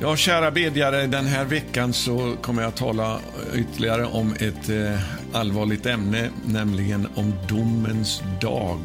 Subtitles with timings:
[0.00, 3.20] Ja, kära bedjare, den här veckan så kommer jag att tala
[3.54, 5.00] ytterligare om ett eh,
[5.32, 8.80] allvarligt ämne, nämligen om domens dag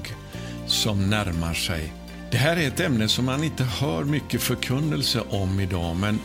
[0.67, 1.93] som närmar sig.
[2.31, 6.19] Det här är ett ämne som man inte hör mycket förkunnelse om idag, men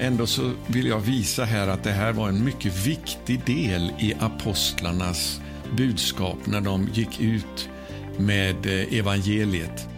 [0.00, 4.14] ändå så vill jag visa här att det här var en mycket viktig del i
[4.20, 5.40] apostlarnas
[5.76, 7.68] budskap när de gick ut
[8.18, 9.88] med eh, evangeliet.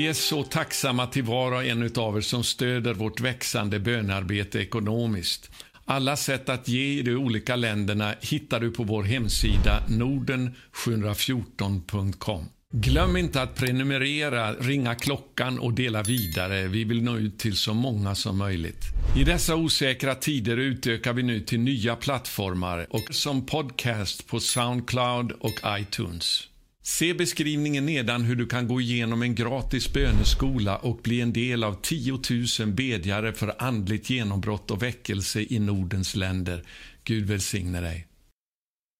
[0.00, 4.58] Vi är så tacksamma till var och en av er som stöder vårt växande bönarbete
[4.58, 5.50] ekonomiskt.
[5.84, 12.44] Alla sätt att ge i de olika länderna hittar du på vår hemsida norden714.com.
[12.72, 16.66] Glöm inte att prenumerera, ringa klockan och dela vidare.
[16.66, 18.84] Vi vill nå ut till så många som möjligt.
[19.16, 25.32] I dessa osäkra tider utökar vi nu till nya plattformar och som podcast på Soundcloud
[25.32, 26.49] och iTunes.
[26.82, 31.64] Se beskrivningen nedan hur du kan gå igenom en gratis böneskola och bli en del
[31.64, 32.20] av 10
[32.60, 36.64] 000 bedjare för andligt genombrott och väckelse i Nordens länder.
[37.04, 38.06] Gud välsigne dig.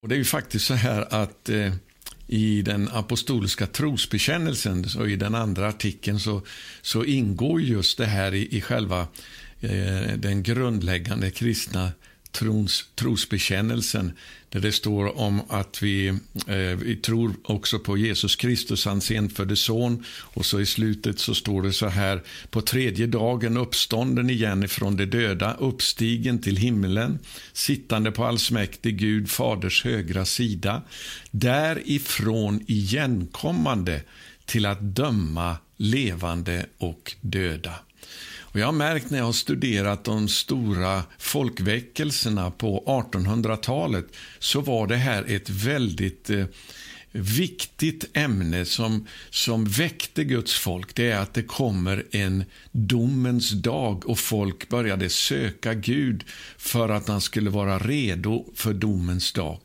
[0.03, 1.73] Och Det är ju faktiskt så här att eh,
[2.27, 6.43] i den apostoliska trosbekännelsen, och i den andra artikeln, så,
[6.83, 9.01] så ingår just det här i, i själva
[9.61, 11.93] eh, den grundläggande kristna
[12.33, 14.13] trons, trosbekännelsen
[14.49, 16.09] där det står om att vi,
[16.47, 20.05] eh, vi tror också på Jesus Kristus, hans enfödde son.
[20.19, 24.97] Och så i slutet så står det så här, på tredje dagen uppstånden igen ifrån
[24.97, 27.19] de döda, uppstigen till himlen,
[27.53, 30.83] sittande på allsmäktig Gud, faders högra sida,
[31.31, 34.03] därifrån igenkommande
[34.45, 37.75] till att döma levande och döda.
[38.53, 44.07] Och jag har märkt när jag har studerat de stora folkväckelserna på 1800-talet
[44.39, 46.45] så var det här ett väldigt eh,
[47.13, 50.95] viktigt ämne som, som väckte Guds folk.
[50.95, 56.25] Det är att det kommer en domens dag och folk började söka Gud
[56.59, 59.61] för att han skulle vara redo för domens dag.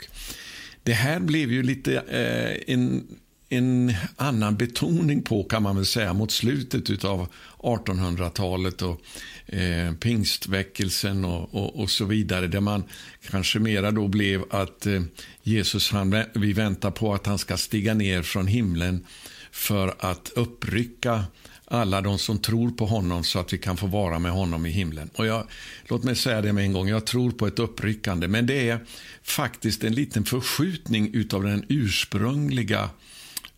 [0.84, 3.08] Det här blev ju lite eh, en
[3.50, 9.02] en annan betoning på, kan man väl säga, mot slutet av 1800-talet och
[9.46, 12.48] eh, pingstväckelsen och, och, och, så vidare.
[12.48, 12.84] Där man
[13.30, 15.02] kanske mera då blev att eh,
[15.44, 19.06] Jesus, han, vi väntar på att han ska stiga ner från himlen
[19.52, 21.24] för att upprycka
[21.68, 24.70] alla de som tror på honom så att vi kan få vara med honom i
[24.70, 25.10] himlen.
[25.16, 25.48] Och jag,
[25.88, 28.80] låt mig säga det med en gång, jag tror på ett uppryckande, men det är
[29.24, 32.90] faktiskt en liten förskjutning av den ursprungliga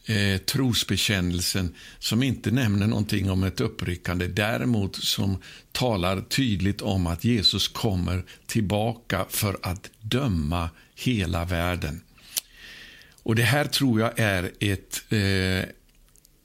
[0.08, 5.42] eh, trosbekännelsen som inte nämner någonting om ett uppryckande, däremot som
[5.72, 12.02] talar tydligt om att Jesus kommer tillbaka för att döma hela världen.
[13.24, 15.70] Och Det här tror jag är ett, eh,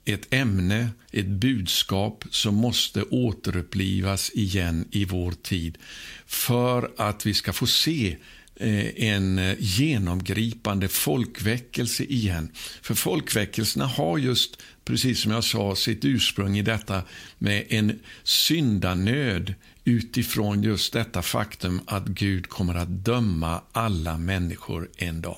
[0.05, 5.77] ett ämne, ett budskap som måste återupplivas igen i vår tid
[6.25, 8.17] för att vi ska få se
[8.55, 12.51] Eh, en eh, genomgripande folkväckelse igen.
[12.81, 17.03] För folkväckelserna har just, precis som jag sa, sitt ursprung i detta
[17.37, 19.53] med en syndanöd
[19.83, 25.37] utifrån just detta faktum att Gud kommer att döma alla människor en dag.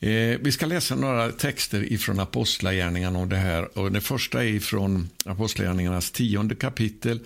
[0.00, 3.78] Eh, vi ska läsa några texter ifrån Apostlagärningarna om det här.
[3.78, 7.20] Och det första är från Apostlagärningarnas tionde kapitel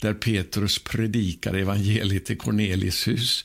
[0.00, 3.44] där Petrus predikar evangeliet i Cornelis hus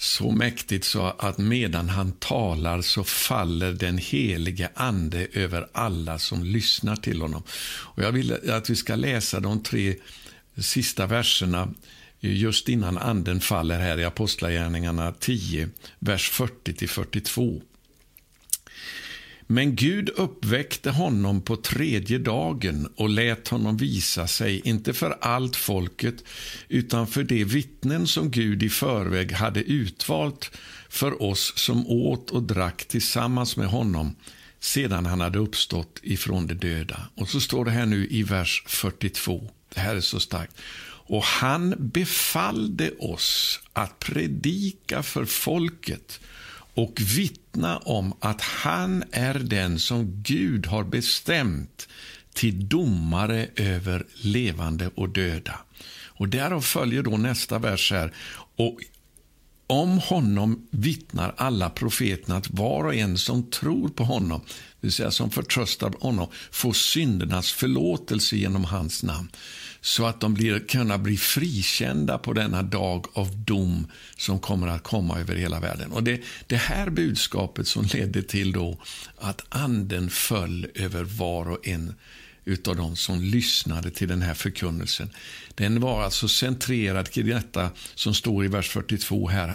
[0.00, 6.44] så mäktigt så att medan han talar så faller den helige ande över alla som
[6.44, 7.42] lyssnar till honom.
[7.82, 9.94] Och Jag vill att vi ska läsa de tre
[10.56, 11.68] sista verserna
[12.20, 15.68] just innan anden faller här i Apostlagärningarna 10,
[15.98, 17.62] vers 40-42.
[19.52, 25.56] Men Gud uppväckte honom på tredje dagen och lät honom visa sig, inte för allt
[25.56, 26.24] folket,
[26.68, 30.50] utan för de vittnen som Gud i förväg hade utvalt
[30.88, 34.16] för oss som åt och drack tillsammans med honom
[34.60, 37.08] sedan han hade uppstått ifrån de döda.
[37.14, 39.50] Och så står det här nu i vers 42.
[39.74, 40.56] Det här är så starkt.
[41.06, 46.20] Och han befallde oss att predika för folket
[46.74, 51.88] och vittna om att han är den som Gud har bestämt
[52.32, 55.60] till domare över levande och döda.
[56.06, 58.12] Och Därav följer då nästa vers här.
[58.56, 58.80] Och
[59.66, 64.92] om honom vittnar alla profeterna att var och en som tror på honom, det vill
[64.92, 69.28] säga som förtröstar honom, får syndernas förlåtelse genom hans namn
[69.80, 73.86] så att de blir, kunna bli frikända på denna dag av dom
[74.16, 75.92] som kommer att komma över hela världen.
[75.92, 78.78] Och Det, det här budskapet som ledde till då
[79.18, 81.94] att anden föll över var och en
[82.44, 85.10] utav dem som lyssnade till den här förkunnelsen.
[85.54, 89.54] Den var alltså centrerad kring detta som står i vers 42 här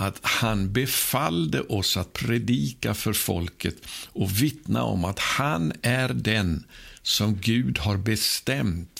[0.00, 3.76] att han befallde oss att predika för folket
[4.12, 6.64] och vittna om att han är den
[7.02, 8.97] som Gud har bestämt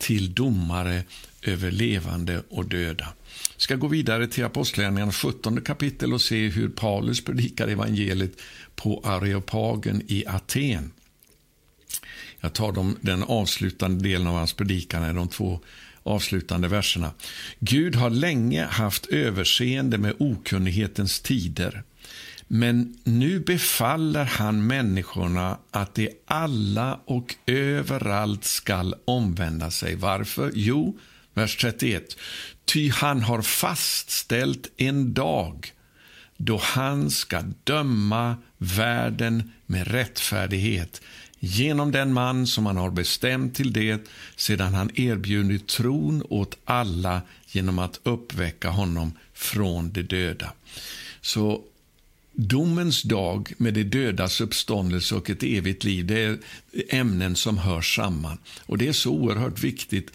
[0.00, 1.02] till domare
[1.42, 3.08] över levande och döda.
[3.56, 8.32] Vi ska gå vidare till Apostlagärningarna 17 kapitel och se hur Paulus predikar evangeliet
[8.74, 10.92] på Areopagen i Aten.
[12.40, 15.60] Jag tar dem, den avslutande delen av hans predikan, de två
[16.02, 17.12] avslutande verserna.
[17.58, 21.82] Gud har länge haft överseende med okunnighetens tider.
[22.52, 29.94] Men nu befaller han människorna att de alla och överallt skall omvända sig.
[29.94, 30.52] Varför?
[30.54, 30.98] Jo,
[31.34, 32.16] vers 31.
[32.64, 35.72] Ty han har fastställt en dag
[36.36, 41.00] då han ska döma världen med rättfärdighet
[41.38, 47.22] genom den man som han har bestämt till det sedan han erbjudit tron åt alla
[47.46, 50.52] genom att uppväcka honom från de döda.
[51.20, 51.64] Så
[52.48, 56.38] domens dag med de dödas uppståndelse och ett evigt liv, det är
[56.88, 58.38] ämnen som hör samman.
[58.66, 60.10] Och Det är så oerhört viktigt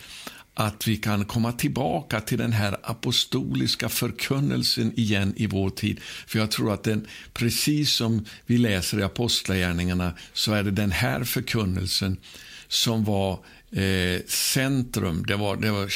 [0.54, 6.00] att vi kan komma tillbaka till den här apostoliska förkunnelsen igen i vår tid.
[6.27, 10.92] För jag tror att den, precis som vi läser i Apostlagärningarna, så är det den
[10.92, 12.18] här förkunnelsen
[12.68, 13.39] som var
[13.75, 15.92] eh, centrum, det var, det var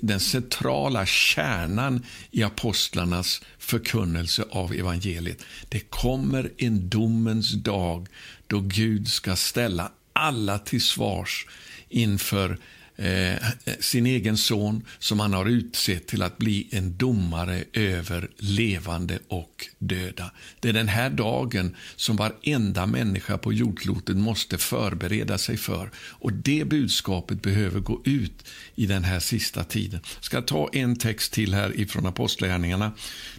[0.00, 5.42] den centrala kärnan i apostlarnas förkunnelse av evangeliet.
[5.68, 8.08] Det kommer en domens dag
[8.46, 11.46] då Gud ska ställa alla till svars
[11.88, 12.58] inför
[13.00, 13.36] eh,
[13.80, 19.68] sin egen son som han har utsett till att bli en domare över levande och
[19.78, 20.30] döda.
[20.60, 25.90] Det är den här dagen som varenda människa på jordklotet måste förbereda sig för.
[25.96, 28.44] Och Det budskapet behöver gå ut
[28.74, 30.00] i den här sista tiden.
[30.14, 32.92] Jag ska ta en text till här ifrån Apostlagärningarna.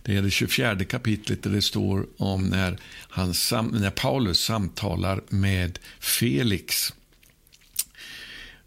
[0.04, 2.78] Det är det 24 kapitlet där det står om när,
[3.10, 3.34] han,
[3.72, 6.94] när Paulus samtalar med Felix.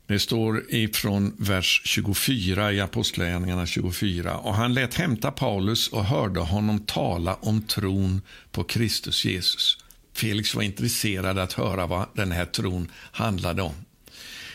[0.07, 4.39] Det står ifrån vers 24 i Apostlagärningarna 24.
[4.39, 8.21] Och han lät hämta Paulus och hörde honom tala om tron
[8.53, 9.79] på Kristus Jesus.
[10.13, 13.75] Felix var intresserad att höra vad den här tron handlade om.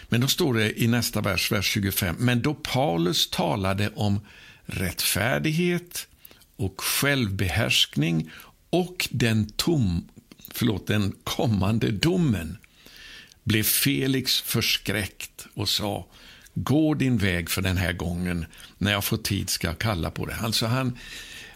[0.10, 2.16] Men då står det i nästa vers, vers 25.
[2.20, 4.20] Men då Paulus talade om
[4.66, 6.08] rättfärdighet
[6.56, 8.32] och självbehärskning
[8.70, 10.08] och den, tom,
[10.52, 12.58] förlåt, den kommande domen
[13.50, 16.08] blev Felix förskräckt och sa
[16.54, 18.46] Gå din väg för den här gången.
[18.78, 20.36] När jag får tid ska jag kalla på det.
[20.36, 20.98] Alltså han,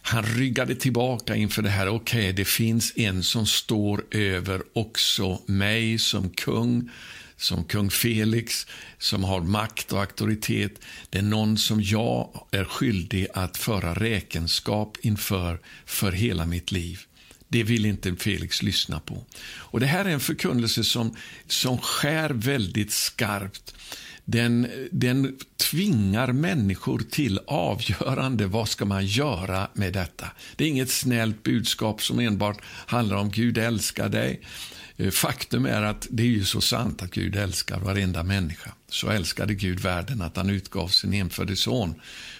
[0.01, 1.87] han ryggade tillbaka inför det här.
[1.87, 6.89] Okej, okay, det finns en som står över också mig som kung
[7.37, 8.67] som kung Felix,
[8.97, 10.71] som har makt och auktoritet.
[11.09, 16.99] Det är någon som jag är skyldig att föra räkenskap inför för hela mitt liv.
[17.53, 19.25] Det vill inte Felix lyssna på.
[19.43, 21.15] Och Det här är en förkunnelse som,
[21.47, 23.75] som skär väldigt skarpt.
[24.25, 28.47] Den, den tvingar människor till avgörande.
[28.47, 30.27] Vad ska man göra med detta?
[30.55, 34.41] Det är inget snällt budskap som enbart handlar om Gud älskar dig.
[34.97, 38.71] Eh, faktum är att det är ju så sant att Gud älskar varenda människa.
[38.89, 41.95] Så älskade Gud världen att han utgav sin enfödde son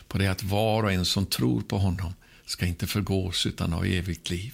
[0.08, 2.14] på det att var och en som tror på honom
[2.54, 4.54] ska inte förgås utan ha evigt liv.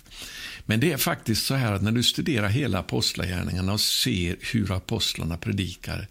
[0.66, 4.72] Men det är faktiskt så här att när du studerar hela apostlagärningarna och ser hur
[4.72, 6.08] apostlarna predikar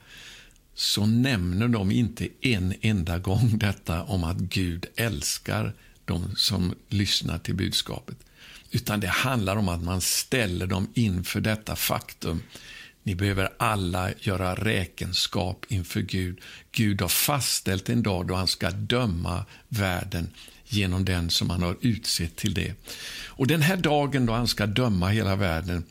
[0.74, 5.72] så nämner de inte en enda gång detta om att Gud älskar
[6.04, 8.16] de som lyssnar till budskapet.
[8.70, 12.42] Utan det handlar om att man ställer dem inför detta faktum.
[13.02, 16.40] Ni behöver alla göra räkenskap inför Gud.
[16.72, 20.30] Gud har fastställt en dag då han ska döma världen
[20.68, 22.74] genom den som han har utsett till det.
[23.26, 25.84] Och Den här dagen då han ska döma hela världen,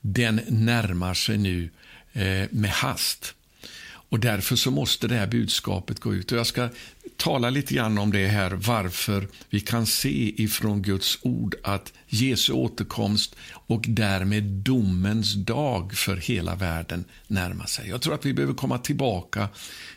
[0.00, 1.70] den närmar sig nu
[2.12, 3.34] eh, med hast.
[4.08, 6.32] Och Därför så måste det här budskapet gå ut.
[6.32, 6.68] Och Jag ska
[7.16, 12.52] tala lite grann om det här, varför vi kan se ifrån Guds ord att Jesu
[12.52, 17.88] återkomst och därmed domens dag för hela världen närmar sig.
[17.88, 19.48] Jag tror att vi behöver komma tillbaka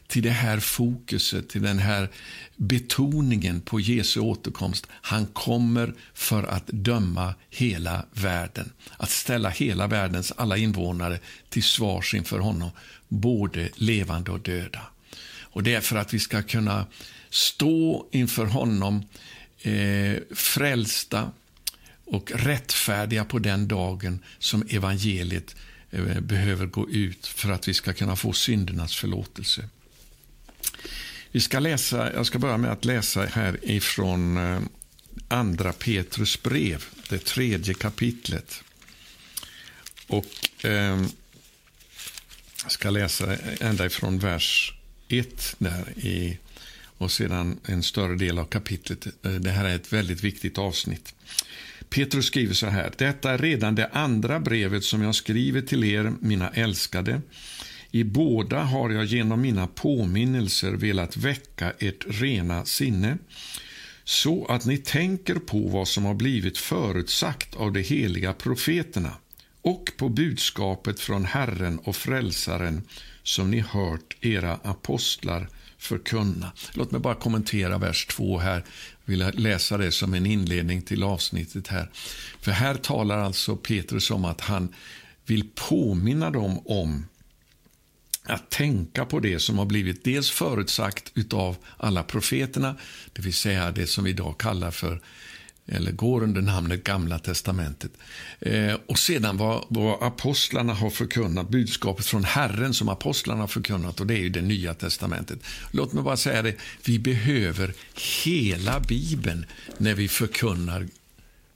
[0.07, 2.09] till det här fokuset, till den här
[2.55, 4.87] betoningen på Jesu återkomst.
[4.91, 11.19] Han kommer för att döma hela världen, att ställa hela världens alla invånare
[11.49, 12.69] till svars inför honom,
[13.07, 14.81] både levande och döda.
[15.57, 16.87] Och Det är för att vi ska kunna
[17.29, 19.05] stå inför honom
[19.61, 21.31] eh, frälsta
[22.05, 25.55] och rättfärdiga på den dagen som evangeliet
[25.91, 29.69] eh, behöver gå ut för att vi ska kunna få syndernas förlåtelse.
[31.31, 34.61] Vi ska läsa, jag ska börja med att läsa här ifrån eh,
[35.27, 38.63] Andra Petrus brev, det tredje kapitlet.
[40.07, 41.01] Och eh,
[42.63, 44.76] Jag ska läsa ända ifrån vers
[45.07, 46.37] 1 där i,
[46.97, 49.07] och sedan en större del av kapitlet.
[49.25, 51.13] Eh, det här är ett väldigt viktigt avsnitt.
[51.89, 52.91] Petrus skriver så här.
[52.97, 57.21] Detta är redan det andra brevet som jag skriver till er, mina älskade.
[57.91, 63.17] I båda har jag genom mina påminnelser velat väcka ert rena sinne
[64.03, 69.13] så att ni tänker på vad som har blivit förutsagt av de heliga profeterna
[69.61, 72.81] och på budskapet från Herren och Frälsaren
[73.27, 76.51] som ni hört era apostlar förkunna.
[76.73, 78.65] Låt mig bara kommentera vers 2 här.
[79.05, 81.89] Jag vill läsa det som en inledning till avsnittet här.
[82.41, 84.73] För här talar alltså Petrus om att han
[85.25, 87.05] vill påminna dem om
[88.23, 92.75] att tänka på det som har blivit dels förutsagt av alla profeterna,
[93.13, 95.01] det vill säga det som vi idag kallar för
[95.67, 97.91] eller går under namnet Gamla testamentet.
[98.39, 103.99] Eh, och sedan vad, vad apostlarna har förkunnat, budskapet från Herren som apostlarna har förkunnat,
[103.99, 105.39] och det är ju det Nya testamentet.
[105.71, 106.55] Låt mig bara säga det,
[106.85, 107.73] vi behöver
[108.23, 109.45] hela Bibeln
[109.77, 110.87] när vi förkunnar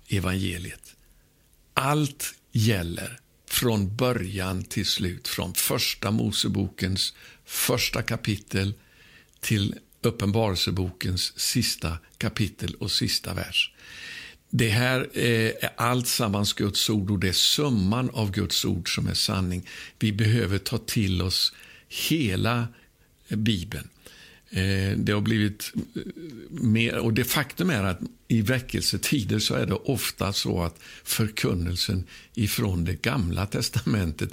[0.10, 0.96] evangeliet.
[1.74, 7.14] Allt gäller från början till slut, från första Mosebokens
[7.46, 8.74] första kapitel
[9.40, 13.72] till Uppenbarelsebokens sista kapitel och sista vers.
[14.50, 18.96] Det här eh, är allt sammans Guds ord och det är summan av Guds ord
[18.96, 19.68] som är sanning.
[20.00, 21.54] Vi behöver ta till oss
[22.10, 22.68] hela
[23.28, 23.90] eh, Bibeln.
[24.50, 25.72] Eh, det har blivit
[26.50, 32.04] mer, och det faktum är att i väckelsetider så är det ofta så att förkunnelsen
[32.34, 34.30] ifrån det gamla testamentet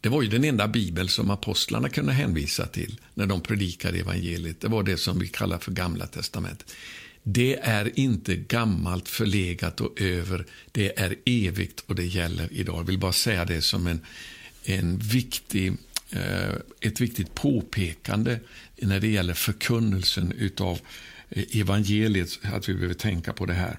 [0.00, 4.60] det var ju den enda bibel som apostlarna kunde hänvisa till när de predikade evangeliet.
[4.60, 6.74] Det var det som vi kallar för Gamla testamentet.
[7.22, 10.46] Det är inte gammalt, förlegat och över.
[10.72, 12.78] Det är evigt och det gäller idag.
[12.78, 14.00] Jag vill bara säga det som en,
[14.64, 15.72] en viktig,
[16.10, 18.40] eh, ett viktigt påpekande
[18.76, 20.78] när det gäller förkunnelsen av
[21.28, 23.78] eh, evangeliet, att vi behöver tänka på det här.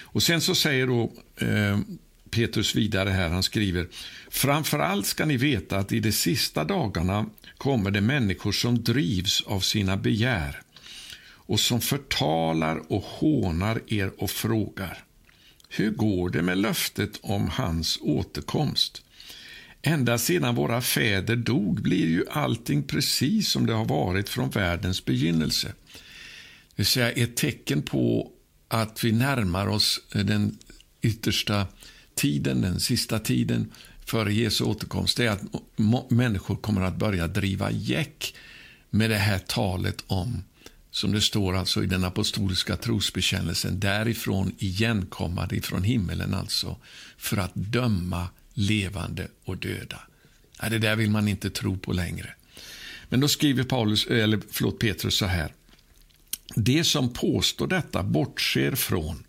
[0.00, 1.78] Och Sen så säger då eh,
[2.30, 3.88] Petrus vidare här, han skriver
[4.30, 7.26] Framförallt ska ni veta att i de sista dagarna
[7.58, 10.62] kommer det människor som drivs av sina begär
[11.46, 15.04] och som förtalar och hånar er och frågar
[15.68, 19.02] Hur går det med löftet om hans återkomst?
[19.82, 25.04] Ända sedan våra fäder dog blir ju allting precis som det har varit från världens
[25.04, 25.68] begynnelse.
[25.88, 28.30] Det vill säga ett tecken på
[28.68, 30.58] att vi närmar oss den
[31.02, 31.66] yttersta
[32.16, 33.72] tiden, den sista tiden
[34.04, 35.42] före Jesu återkomst, är att
[36.10, 38.34] människor kommer att börja driva gäck
[38.90, 40.44] med det här talet om,
[40.90, 46.76] som det står alltså i den apostoliska trosbekännelsen, därifrån igenkommande ifrån himmelen alltså,
[47.16, 50.00] för att döma levande och döda.
[50.70, 52.34] Det där vill man inte tro på längre.
[53.08, 55.52] Men då skriver Paulus, eller förlåt, Petrus så här.
[56.54, 59.24] Det som påstår detta bortser från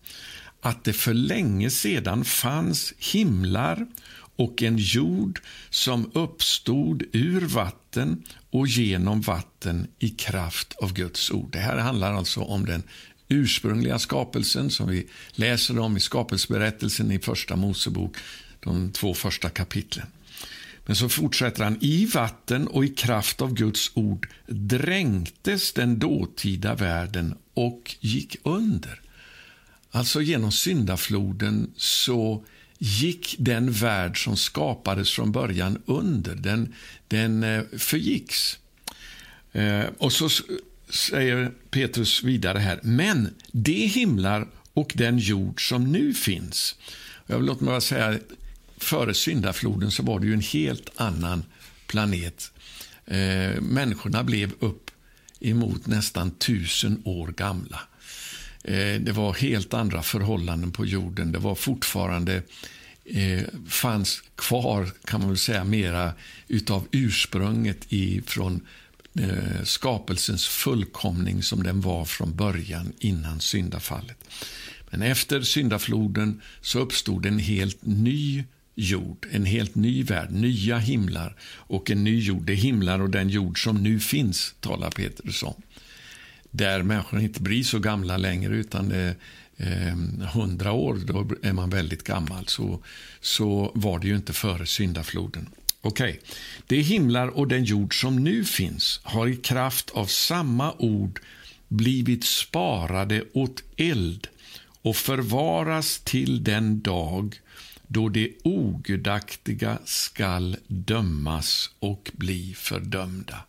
[0.61, 3.87] att det för länge sedan fanns himlar
[4.35, 11.51] och en jord som uppstod ur vatten och genom vatten i kraft av Guds ord.
[11.51, 12.83] Det här handlar alltså om den
[13.29, 18.17] ursprungliga skapelsen som vi läser om i skapelseberättelsen i Första Mosebok,
[18.59, 20.07] de två första kapitlen.
[20.85, 21.77] Men så fortsätter han.
[21.81, 29.01] I vatten och i kraft av Guds ord dränktes den dåtida världen och gick under.
[29.91, 32.43] Alltså genom syndafloden så
[32.77, 36.35] gick den värld som skapades från början under.
[36.35, 36.73] Den,
[37.07, 38.59] den eh, förgicks.
[39.51, 40.29] Eh, och så
[40.89, 46.75] säger Petrus vidare här, men de himlar och den jord som nu finns.
[47.27, 48.19] Jag vill låt mig säga,
[48.77, 51.43] före syndafloden så var det ju en helt annan
[51.87, 52.51] planet.
[53.05, 54.91] Eh, människorna blev upp
[55.39, 57.79] emot nästan tusen år gamla.
[58.67, 61.31] Eh, det var helt andra förhållanden på jorden.
[61.31, 62.41] Det var fortfarande
[63.05, 66.13] eh, fanns kvar, kan man väl säga, mera
[66.47, 68.61] utav ursprunget ifrån
[69.19, 74.17] eh, skapelsens fullkomning som den var från början innan syndafallet.
[74.89, 78.43] Men efter syndafloden så uppstod en helt ny
[78.75, 82.45] jord, en helt ny värld, nya himlar och en ny jord.
[82.45, 85.61] Det är himlar och den jord som nu finns, talar Petrus om.
[86.57, 89.15] Där människorna inte blir så gamla längre, utan det
[89.57, 92.47] ehm, hundra eh, år, då är man väldigt gammal.
[92.47, 92.83] Så,
[93.21, 95.49] så var det ju inte före syndafloden.
[95.81, 96.21] Okej, okay.
[96.67, 101.19] Det himlar och den jord som nu finns har i kraft av samma ord
[101.67, 104.27] blivit sparade åt eld
[104.81, 107.39] och förvaras till den dag
[107.87, 113.43] då det ogudaktiga skall dömas och bli fördömda.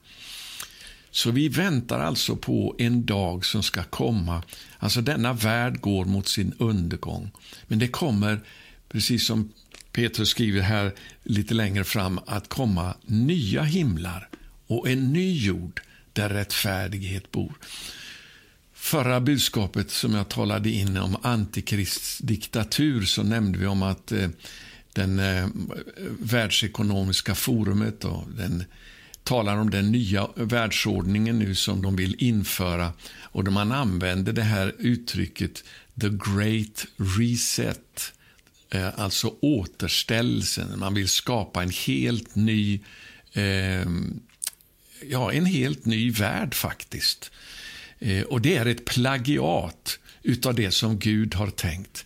[1.18, 4.42] Så vi väntar alltså på en dag som ska komma.
[4.78, 7.30] Alltså denna värld går mot sin undergång.
[7.66, 8.40] Men det kommer,
[8.88, 9.52] precis som
[9.92, 14.28] Petrus skriver här lite längre fram, att komma nya himlar
[14.66, 15.80] och en ny jord
[16.12, 17.52] där rättfärdighet bor.
[18.74, 24.28] Förra budskapet som jag talade in om antikrists diktatur så nämnde vi om att eh,
[24.92, 25.48] den eh,
[26.20, 28.64] världsekonomiska forumet och den
[29.28, 32.92] talar om den nya världsordningen nu som de vill införa.
[33.22, 35.64] Och då man använder det här uttrycket
[36.00, 38.12] the great reset,
[38.70, 40.78] eh, alltså återställelsen.
[40.78, 42.80] Man vill skapa en helt ny,
[43.32, 43.86] eh,
[45.08, 47.30] ja, en helt ny värld faktiskt.
[47.98, 52.04] Eh, och det är ett plagiat utav det som Gud har tänkt.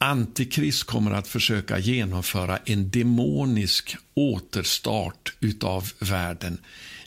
[0.00, 6.58] Antikrist kommer att försöka genomföra en demonisk återstart utav världen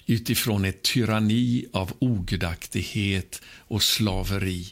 [0.05, 4.65] utifrån ett tyranni av ogudaktighet och slaveri.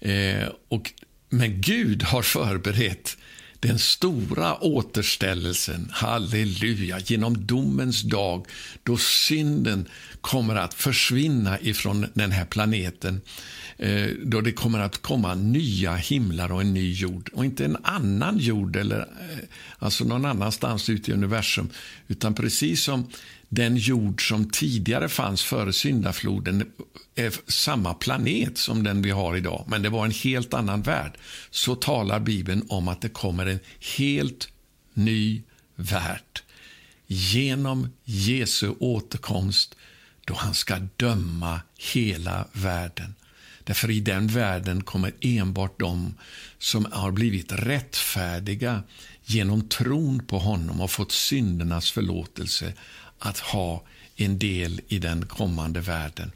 [0.00, 0.92] Eh, och,
[1.28, 3.16] men Gud har förberett
[3.60, 8.46] den stora återställelsen, halleluja, genom domens dag
[8.82, 9.88] då synden
[10.20, 13.20] kommer att försvinna ifrån den här planeten.
[13.78, 17.30] Eh, då det kommer att komma nya himlar och en ny jord.
[17.32, 19.38] Och inte en annan jord, eller eh,
[19.78, 21.68] alltså någon annanstans ute i universum.
[22.08, 23.06] Utan precis som
[23.48, 26.70] den jord som tidigare fanns före syndafloden
[27.14, 31.12] är samma planet som den vi har idag, men det var en helt annan värld.
[31.50, 33.60] Så talar Bibeln om att det kommer en
[33.96, 34.48] helt
[34.94, 35.42] ny
[35.76, 36.22] värld
[37.06, 39.76] genom Jesu återkomst
[40.24, 41.60] då han ska döma
[41.94, 43.14] hela världen.
[43.66, 46.14] Därför i den världen kommer enbart de
[46.58, 48.82] som har blivit rättfärdiga
[49.24, 52.72] genom tron på honom och fått syndernas förlåtelse
[53.18, 53.84] att ha
[54.16, 56.32] en del i den kommande världen.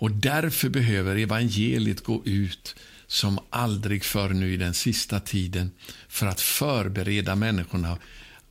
[0.00, 2.76] Och Därför behöver evangeliet gå ut
[3.06, 5.70] som aldrig förr nu i den sista tiden
[6.08, 7.98] för att förbereda människorna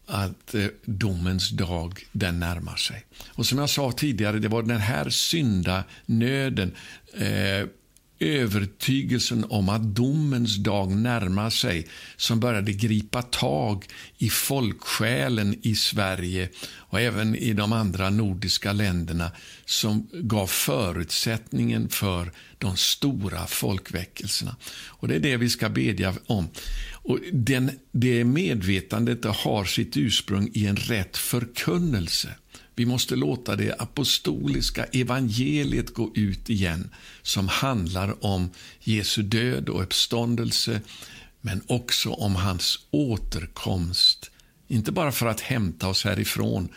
[0.05, 3.05] att eh, domens dag den närmar sig.
[3.27, 6.75] Och Som jag sa tidigare, det var den här syndanöden
[7.13, 7.67] eh,
[8.19, 13.85] övertygelsen om att domens dag närmar sig som började gripa tag
[14.17, 19.31] i folksjälen i Sverige och även i de andra nordiska länderna
[19.65, 24.55] som gav förutsättningen för de stora folkväckelserna.
[24.87, 26.49] Och Det är det vi ska bedja om.
[26.91, 32.29] Och den, det medvetandet har sitt ursprung i en rätt förkunnelse.
[32.77, 36.89] Vi måste låta det apostoliska evangeliet gå ut igen
[37.21, 40.81] som handlar om Jesu död och uppståndelse
[41.41, 44.31] men också om hans återkomst.
[44.67, 46.69] Inte bara för att hämta oss härifrån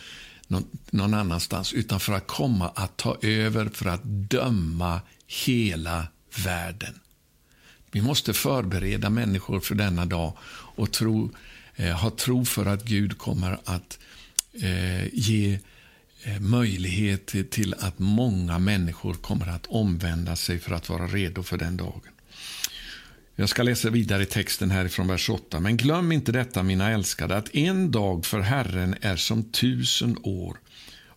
[0.91, 6.07] någon annanstans utan för att komma att ta över, för att döma hela
[6.45, 7.01] världen.
[7.91, 11.31] Vi måste förbereda människor för denna dag och tro,
[11.77, 13.99] eh, ha tro för att Gud kommer att
[14.53, 15.59] eh, ge Eh,
[16.23, 21.57] Eh, möjlighet till att många människor kommer att omvända sig för att vara redo för
[21.59, 22.11] den dagen.
[23.37, 25.61] Jag ska läsa vidare i texten härifrån vers 8.
[25.61, 30.57] Men glöm inte detta, mina älskade, att en dag för Herren är som tusen år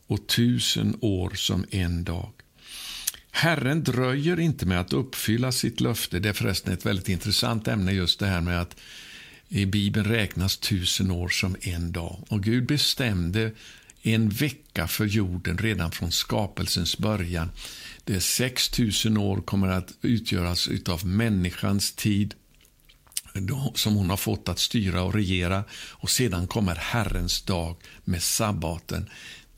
[0.08, 2.32] och tusen år som en dag.
[3.32, 6.20] Herren dröjer inte med att uppfylla sitt löfte.
[6.20, 8.76] Det är förresten ett väldigt intressant ämne, just det här med att
[9.50, 12.24] i Bibeln räknas tusen år som en dag.
[12.30, 13.52] Och Gud bestämde
[14.04, 17.52] en vecka för jorden redan från skapelsens början.
[18.04, 22.34] Det är 6000 år kommer att utgöras av människans tid
[23.76, 25.63] som hon har fått att styra och regera.
[25.74, 29.10] Och Sedan kommer Herrens dag med sabbaten.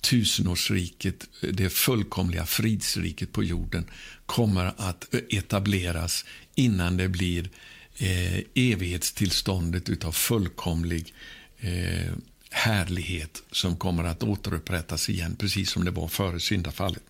[0.01, 3.89] tusenårsriket, det fullkomliga fridsriket på jorden,
[4.25, 7.49] kommer att etableras innan det blir
[7.97, 11.13] eh, evighetstillståndet av fullkomlig
[11.59, 12.11] eh,
[12.55, 17.03] härlighet som kommer att återupprättas igen, precis som det var före syndafallet.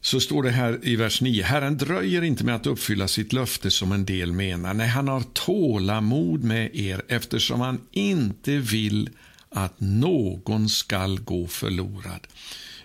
[0.00, 1.42] Så står det här i vers 9.
[1.42, 4.74] Herren dröjer inte med att uppfylla sitt löfte som en del menar.
[4.74, 9.10] Nej, han har tålamod med er eftersom han inte vill
[9.48, 12.26] att någon skall gå förlorad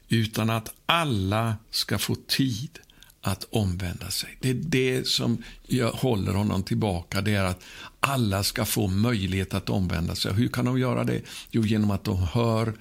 [0.09, 2.79] utan att alla ska få tid
[3.27, 4.37] att omvända sig.
[4.41, 5.43] Det är det som
[5.93, 7.21] håller honom tillbaka.
[7.21, 7.63] Det är att
[7.99, 10.33] alla ska få möjlighet att omvända sig.
[10.33, 11.21] Hur kan de göra det?
[11.51, 12.73] Jo, genom att de hör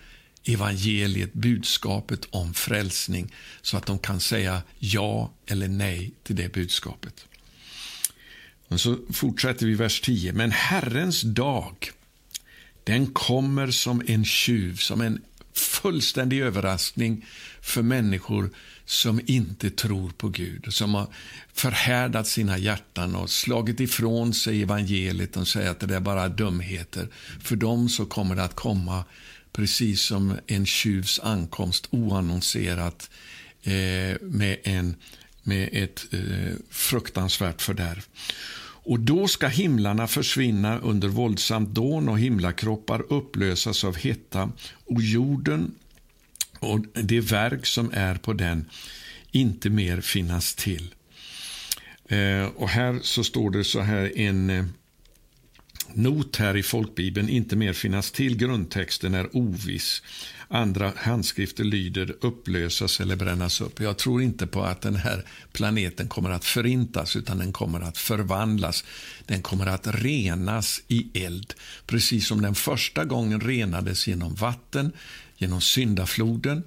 [0.45, 3.33] evangeliet, budskapet om frälsning
[3.63, 7.27] så att de kan säga ja eller nej till det budskapet.
[8.69, 10.33] Och så fortsätter vi vers 10.
[10.33, 11.91] Men Herrens dag,
[12.85, 17.25] den kommer som en tjuv, som en fullständig överraskning
[17.61, 18.51] för människor
[18.87, 21.07] som inte tror på Gud, som har
[21.53, 27.09] förhärdat sina hjärtan och slagit ifrån sig evangeliet och säger att det är bara dumheter.
[27.41, 29.05] För dem så kommer det att komma
[29.53, 33.11] precis som en tjuvs ankomst oannonserat
[33.63, 34.95] eh, med, en,
[35.43, 38.07] med ett eh, fruktansvärt fördärv.
[38.89, 44.51] Och då ska himlarna försvinna under våldsamt dån och himlakroppar upplösas av hetta
[44.85, 45.75] och jorden
[46.59, 48.65] och det verk som är på den
[49.31, 50.95] inte mer finnas till.
[52.09, 54.65] Eh, och här så står det så här en eh,
[55.95, 58.37] not här i folkbibeln, inte mer finnas till.
[58.37, 60.03] Grundtexten är oviss.
[60.49, 63.81] Andra handskrifter lyder upplösas eller brännas upp.
[63.81, 67.99] Jag tror inte på att den här planeten kommer att förintas utan den kommer att
[67.99, 68.85] förvandlas.
[69.27, 71.55] Den kommer att renas i eld.
[71.87, 74.93] Precis som den första gången renades genom vatten,
[75.37, 76.63] genom syndafloden.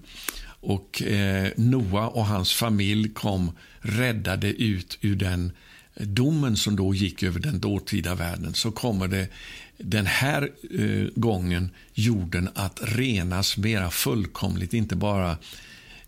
[0.61, 5.51] Och eh, Noa och hans familj kom räddade ut ur den
[5.99, 9.27] domen som då gick över den dåtida världen så kommer det
[9.77, 15.37] den här eh, gången jorden att renas mera fullkomligt, inte bara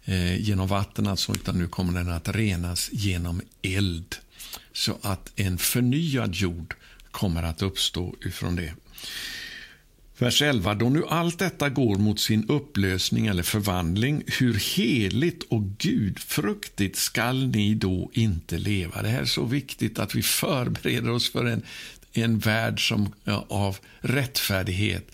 [0.06, 4.16] eh, genom vatten alltså, utan nu kommer den att renas genom eld.
[4.74, 6.74] Så att en förnyad jord
[7.12, 8.74] kommer att uppstå ifrån det.
[10.22, 10.74] Vers 11.
[10.74, 17.48] Då nu allt detta går mot sin upplösning eller förvandling, hur heligt och gudfruktigt skall
[17.48, 19.02] ni då inte leva?
[19.02, 21.64] Det här är så viktigt att vi förbereder oss för en,
[22.14, 25.12] en värld som, ja, av rättfärdighet,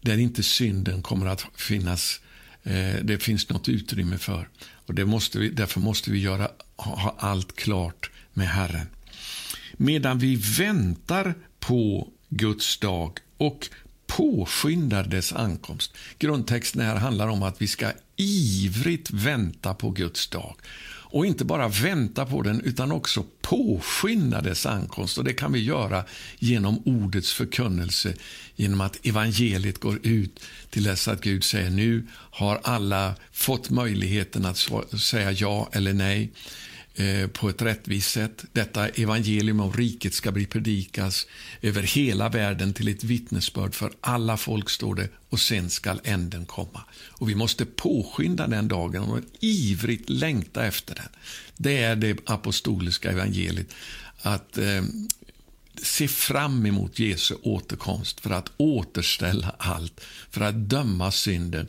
[0.00, 2.20] där inte synden kommer att finnas,
[2.62, 4.48] eh, det finns något utrymme för.
[4.86, 8.86] Och det måste vi, därför måste vi göra, ha, ha allt klart med Herren.
[9.76, 13.68] Medan vi väntar på Guds dag och
[14.16, 15.94] påskyndar dess ankomst.
[16.18, 20.54] Grundtexten här handlar om att vi ska ivrigt vänta på Guds dag.
[21.12, 25.18] Och inte bara vänta på den, utan också påskynda dess ankomst.
[25.18, 26.04] Och Det kan vi göra
[26.38, 28.14] genom ordets förkunnelse,
[28.56, 34.44] genom att evangeliet går ut till dess att Gud säger nu har alla fått möjligheten
[34.44, 34.68] att
[35.00, 36.30] säga ja eller nej.
[37.00, 38.44] Eh, på ett rättvist sätt.
[38.52, 41.26] Detta evangelium om riket ska bli predikas
[41.62, 46.46] över hela världen till ett vittnesbörd för alla folk, står det, och sen skall änden
[46.46, 46.84] komma.
[47.08, 51.08] Och Vi måste påskynda den dagen och ivrigt längta efter den.
[51.56, 53.74] Det är det apostoliska evangeliet,
[54.22, 54.82] att eh,
[55.82, 61.68] se fram emot Jesu återkomst för att återställa allt, för att döma synden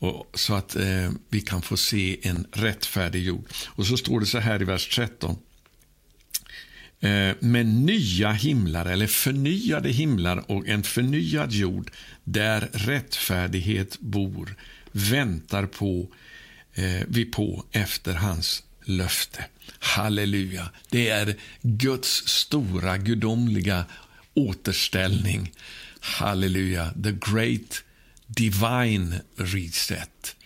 [0.00, 3.48] och, så att eh, vi kan få se en rättfärdig jord.
[3.66, 5.36] Och så står det så här i vers 13.
[7.00, 11.90] Eh, med nya himlar, eller förnyade himlar och en förnyad jord
[12.24, 14.56] där rättfärdighet bor,
[14.92, 16.08] väntar på,
[16.74, 19.44] eh, vi på efter hans löfte.
[19.78, 20.70] Halleluja!
[20.90, 23.84] Det är Guds stora gudomliga
[24.34, 25.52] återställning.
[26.00, 26.92] Halleluja!
[27.02, 27.82] The great
[28.34, 30.36] divine reset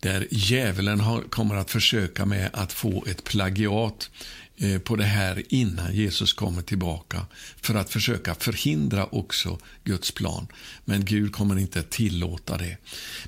[0.00, 4.10] där djävulen har, kommer att försöka med att få ett plagiat
[4.56, 7.26] eh, på det här innan Jesus kommer tillbaka
[7.60, 10.46] för att försöka förhindra också Guds plan.
[10.84, 12.76] Men Gud kommer inte att tillåta det.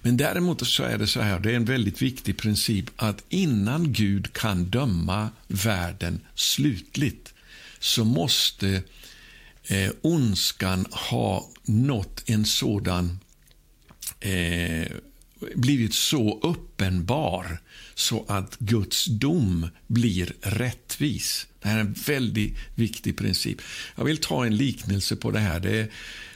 [0.03, 3.93] Men däremot så är det så här, det är en väldigt viktig princip att innan
[3.93, 7.35] Gud kan döma världen slutligt
[7.79, 8.83] så måste
[9.65, 13.19] eh, ondskan ha nått en sådan
[14.23, 14.87] eh,
[15.55, 17.59] blivit så uppenbar
[17.95, 21.47] så att Guds dom blir rättvis.
[21.61, 23.61] Det här är en väldigt viktig princip.
[23.97, 25.61] Jag vill ta en liknelse på det här.
[25.61, 25.89] Det är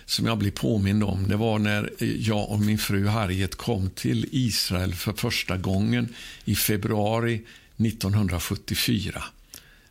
[0.04, 1.28] som jag blev påmind om.
[1.28, 6.54] Det var när jag och min fru Harriet kom till Israel för första gången i
[6.54, 7.42] februari
[7.76, 9.22] 1974.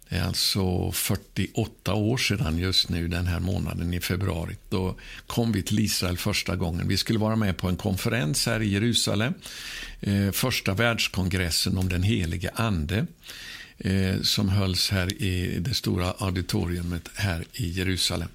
[0.09, 4.55] Det är alltså 48 år sedan just nu den här månaden i februari.
[4.69, 4.95] Då
[5.27, 6.87] kom vi till Israel första gången.
[6.87, 9.33] Vi skulle vara med på en konferens här i Jerusalem.
[9.99, 13.05] Eh, första världskongressen om den helige ande
[13.77, 18.29] eh, som hölls här i det stora auditoriumet här i Jerusalem.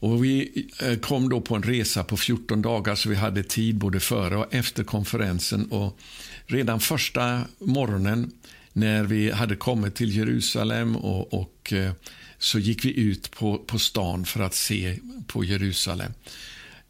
[0.00, 3.76] Och vi eh, kom då på en resa på 14 dagar, så vi hade tid
[3.76, 5.64] både före och efter konferensen.
[5.64, 5.98] Och
[6.46, 8.32] redan första morgonen
[8.72, 11.92] när vi hade kommit till Jerusalem och, och eh,
[12.38, 16.12] så gick vi ut på, på stan för att se på Jerusalem.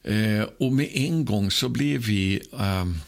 [0.02, 2.98] Eh, och med en gång så blev vi, ehm,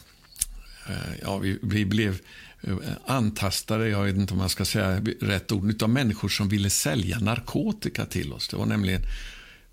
[0.89, 2.19] eh, ja, vi, vi, blev
[2.61, 6.69] eh, antastade, jag vet inte om man ska säga rätt ord, av människor som ville
[6.69, 8.47] sälja narkotika till oss.
[8.47, 9.01] Det var nämligen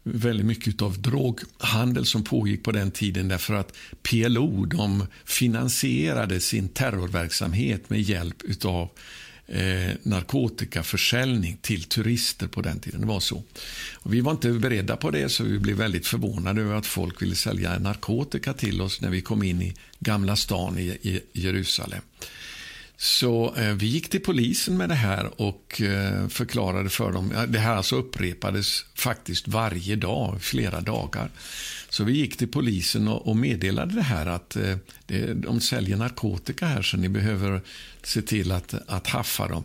[0.03, 6.69] väldigt mycket av droghandel som pågick på den tiden därför att PLO de finansierade sin
[6.69, 8.89] terrorverksamhet med hjälp av
[9.47, 13.01] eh, narkotikaförsäljning till turister på den tiden.
[13.01, 13.43] Det var så.
[13.95, 17.23] Och vi var inte beredda på det, så vi blev väldigt förvånade över att folk
[17.23, 22.03] ville sälja narkotika till oss när vi kom in i Gamla stan i, i Jerusalem.
[23.03, 27.33] Så eh, vi gick till polisen med det här och eh, förklarade för dem.
[27.49, 31.31] Det här alltså upprepades faktiskt varje dag, flera dagar.
[31.89, 35.97] Så vi gick till polisen och, och meddelade det här att eh, det, de säljer
[35.97, 37.61] narkotika här så ni behöver
[38.03, 39.65] se till att, att haffa dem.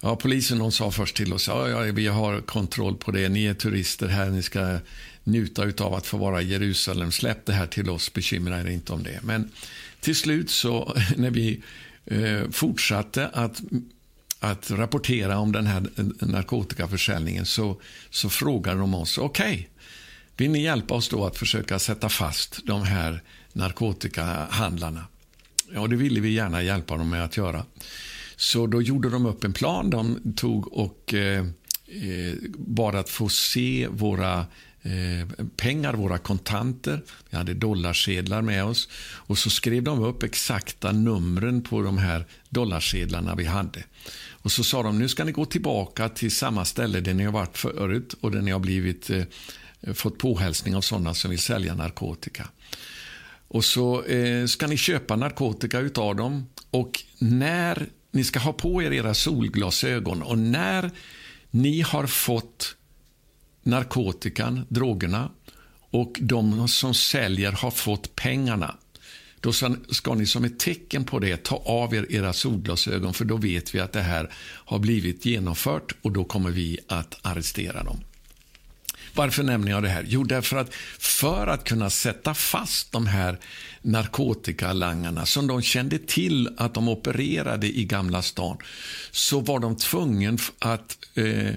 [0.00, 3.28] Ja, polisen de sa först till oss ja, ja, vi har kontroll på det.
[3.28, 4.78] Ni är turister här, ni ska
[5.24, 7.12] njuta av att få vara i Jerusalem.
[7.12, 9.20] Släpp det här till oss, bekymra er inte om det.
[9.22, 9.50] Men
[10.00, 11.62] till slut så när vi
[12.10, 13.62] eh, fortsatte att,
[14.40, 15.86] att rapportera om den här
[16.20, 19.66] narkotikaförsäljningen så, så frågade de oss, okej, okay,
[20.36, 25.04] vill ni hjälpa oss då att försöka sätta fast de här narkotikahandlarna?
[25.74, 27.64] Ja, det ville vi gärna hjälpa dem med att göra.
[28.36, 29.90] Så då gjorde de upp en plan.
[29.90, 31.46] De tog och eh,
[31.88, 34.46] eh bad att få se våra
[34.82, 37.02] Eh, pengar, våra kontanter.
[37.30, 38.88] Vi hade dollarsedlar med oss.
[39.14, 43.84] Och så skrev de upp exakta numren på de här dollarsedlarna vi hade.
[44.30, 47.32] Och så sa de, nu ska ni gå tillbaka till samma ställe där ni har
[47.32, 49.24] varit förut och där ni har blivit, eh,
[49.94, 52.48] fått påhälsning av sådana som vill sälja narkotika.
[53.48, 58.82] Och så eh, ska ni köpa narkotika utav dem och när ni ska ha på
[58.82, 60.90] er era solglasögon och när
[61.50, 62.76] ni har fått
[63.68, 65.30] narkotikan, drogerna
[65.90, 68.74] och de som säljer har fått pengarna.
[69.40, 69.52] Då
[69.90, 73.74] ska ni som ett tecken på det ta av er era solglasögon för då vet
[73.74, 74.32] vi att det här
[74.64, 78.00] har blivit genomfört och då kommer vi att arrestera dem.
[79.14, 80.04] Varför nämner jag det här?
[80.08, 83.38] Jo, därför att för att kunna sätta fast de här
[83.82, 88.56] narkotikalangarna som de kände till att de opererade i Gamla stan
[89.10, 91.54] så var de tvungna att eh,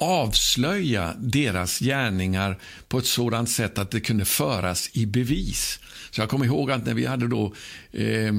[0.00, 2.58] avslöja deras gärningar
[2.88, 5.78] på ett sådant sätt att det kunde föras i bevis.
[6.10, 7.54] Så jag kommer ihåg att när vi hade då
[7.92, 8.34] eh,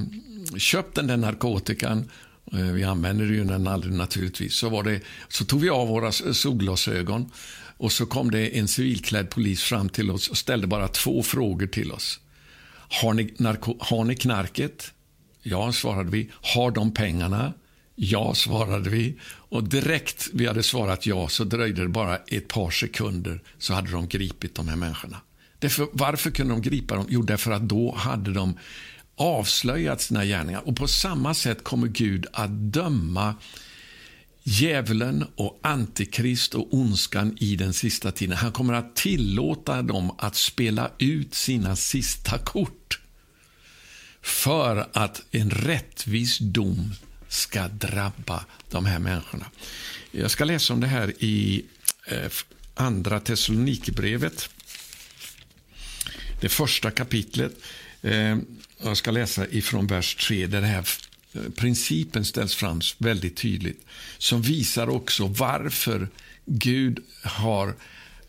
[0.57, 2.09] köpt den där narkotikan
[2.53, 4.53] eh, vi använder ju den aldrig naturligtvis.
[4.53, 7.31] Så, var det, så tog vi av våra solglasögon
[7.77, 11.67] och så kom det en civilklädd polis fram till oss och ställde bara två frågor
[11.67, 12.19] till oss.
[12.73, 14.91] Har ni, narko, har ni knarket?
[15.43, 16.29] Ja, svarade vi.
[16.33, 17.53] Har de pengarna?
[17.95, 19.19] Ja, svarade vi.
[19.23, 23.91] Och direkt vi hade svarat ja så dröjde det bara ett par sekunder så hade
[23.91, 25.17] de gripit de här människorna.
[25.59, 27.05] Därför, varför kunde de gripa dem?
[27.09, 28.57] Jo, därför att då hade de
[29.15, 30.67] avslöjat sina gärningar.
[30.67, 33.35] Och på samma sätt kommer Gud att döma
[34.43, 38.37] djävulen och antikrist och ondskan i den sista tiden.
[38.37, 42.99] Han kommer att tillåta dem att spela ut sina sista kort
[44.21, 46.93] för att en rättvis dom
[47.31, 49.45] ska drabba de här människorna.
[50.11, 51.65] Jag ska läsa om det här i
[52.07, 52.31] eh,
[52.73, 54.49] Andra Thessalonikerbrevet.
[56.41, 57.53] Det första kapitlet.
[58.01, 58.37] Eh,
[58.83, 60.87] jag ska läsa ifrån vers 3 där den här
[61.33, 63.85] eh, principen ställs fram väldigt tydligt.
[64.17, 66.09] Som visar också varför
[66.45, 67.75] Gud har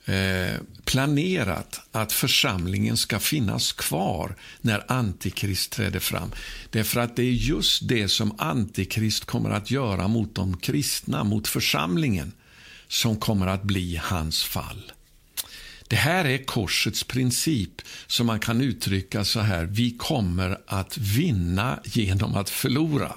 [0.05, 6.33] Eh, planerat att församlingen ska finnas kvar när Antikrist träder fram.
[6.71, 11.49] Därför att det är just det som Antikrist kommer att göra mot de kristna, mot
[11.49, 12.33] församlingen,
[12.89, 14.93] som kommer att bli hans fall.
[15.89, 19.65] Det här är korsets princip som man kan uttrycka så här.
[19.65, 23.13] Vi kommer att vinna genom att förlora.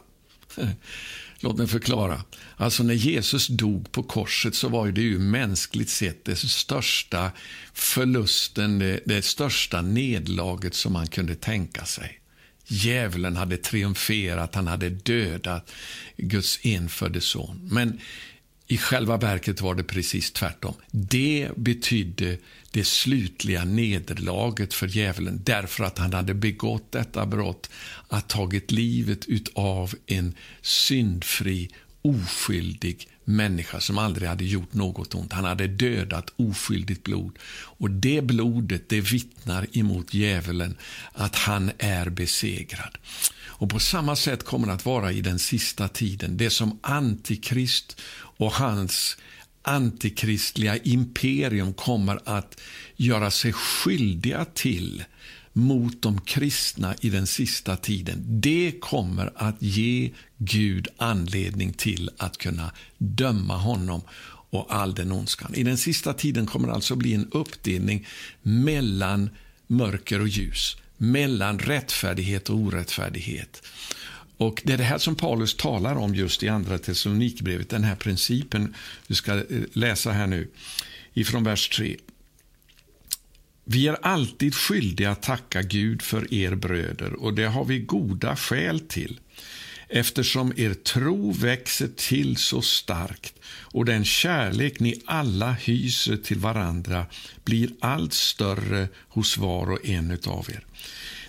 [1.46, 2.24] Låt mig förklara.
[2.58, 7.32] Alltså när Jesus dog på korset så var det ju mänskligt sett det största
[7.74, 12.20] förlusten, det, det största nedlaget som man kunde tänka sig.
[12.68, 15.72] Djävulen hade triumferat, han hade dödat
[16.18, 17.70] Guds enfödde son.
[17.72, 18.00] Men
[18.68, 20.74] i själva verket var det precis tvärtom.
[20.92, 22.38] Det betydde
[22.72, 27.70] det slutliga nederlaget för djävulen därför att han hade begått detta brott,
[28.08, 31.70] att tagit livet av en syndfri,
[32.02, 35.34] oskyldig människa som aldrig hade gjort något ont.
[35.34, 37.40] Han hade dödat oskyldigt blod.
[37.78, 40.78] Och det blodet det vittnar emot djävulen
[41.12, 42.98] att han är besegrad.
[43.58, 46.38] Och På samma sätt kommer det att vara i den sista tiden.
[46.38, 48.02] Det som Antikrist
[48.38, 49.18] och hans
[49.62, 52.62] antikristliga imperium kommer att
[52.96, 55.04] göra sig skyldiga till
[55.58, 62.38] mot de kristna i den sista tiden, det kommer att ge Gud anledning till att
[62.38, 64.02] kunna döma honom
[64.50, 65.56] och all den ondskan.
[65.56, 68.08] I den sista tiden kommer det alltså bli en uppdelning
[68.42, 69.30] mellan
[69.68, 73.68] mörker och ljus, mellan rättfärdighet och orättfärdighet.
[74.38, 77.96] Och Det är det här som Paulus talar om just i Andra Thessalonikerbrevet, den här
[77.96, 78.76] principen.
[79.08, 79.44] Vi ska eh,
[79.74, 80.48] läsa här nu
[81.14, 81.98] ifrån vers 3.
[83.64, 88.36] Vi är alltid skyldiga att tacka Gud för er bröder och det har vi goda
[88.36, 89.20] skäl till
[89.90, 97.06] eftersom er tro växer till så starkt och den kärlek ni alla hyser till varandra
[97.44, 100.66] blir allt större hos var och en av er.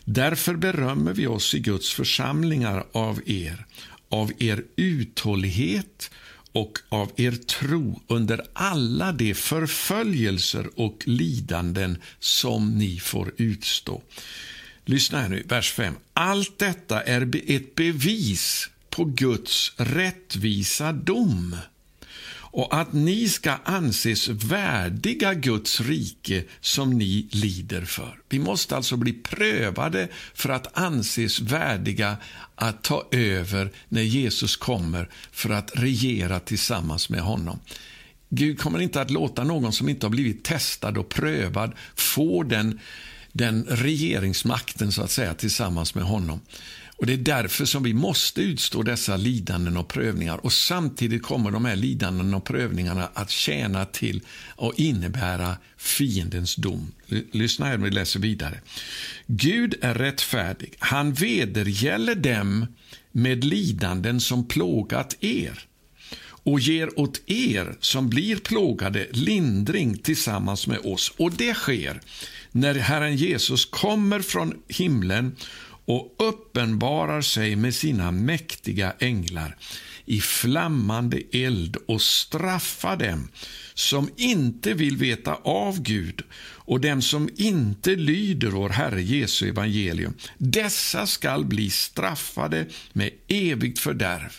[0.08, 3.66] Därför berömmer vi oss i Guds församlingar av er,
[4.08, 6.10] av er uthållighet
[6.52, 14.02] och av er tro under alla de förföljelser och lidanden som ni får utstå.
[14.84, 15.94] Lyssna här nu, vers 5.
[16.12, 21.56] Allt detta är ett bevis på Guds rättvisa dom
[22.56, 28.18] och att ni ska anses värdiga Guds rike som ni lider för.
[28.28, 32.16] Vi måste alltså bli prövade för att anses värdiga
[32.54, 37.60] att ta över när Jesus kommer för att regera tillsammans med honom.
[38.28, 42.80] Gud kommer inte att låta någon som inte har blivit testad och prövad få den,
[43.32, 46.40] den regeringsmakten så att säga tillsammans med honom.
[46.98, 50.36] Och Det är därför som vi måste utstå dessa lidanden och prövningar.
[50.44, 54.20] Och Samtidigt kommer de här lidanden och prövningarna att tjäna till
[54.56, 56.92] och innebära fiendens dom.
[57.32, 58.60] Lyssna här, vi läser vidare.
[59.26, 60.74] Gud är rättfärdig.
[60.78, 62.66] Han vedergäller dem
[63.12, 65.66] med lidanden som plågat er
[66.46, 71.12] och ger åt er som blir plågade lindring tillsammans med oss.
[71.16, 72.00] Och det sker
[72.52, 75.36] när Herren Jesus kommer från himlen
[75.86, 79.56] och uppenbarar sig med sina mäktiga änglar
[80.04, 83.28] i flammande eld och straffar dem
[83.74, 90.14] som inte vill veta av Gud och dem som inte lyder vår Herre Jesu evangelium.
[90.38, 94.32] Dessa skall bli straffade med evigt fördärv,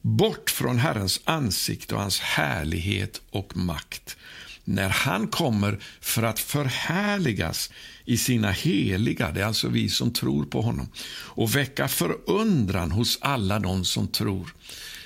[0.00, 4.16] bort från Herrens ansikte och hans härlighet och makt
[4.64, 7.70] när han kommer för att förhärligas
[8.04, 13.18] i sina heliga, det är alltså vi som tror på honom, och väcka förundran hos
[13.20, 14.54] alla de som tror.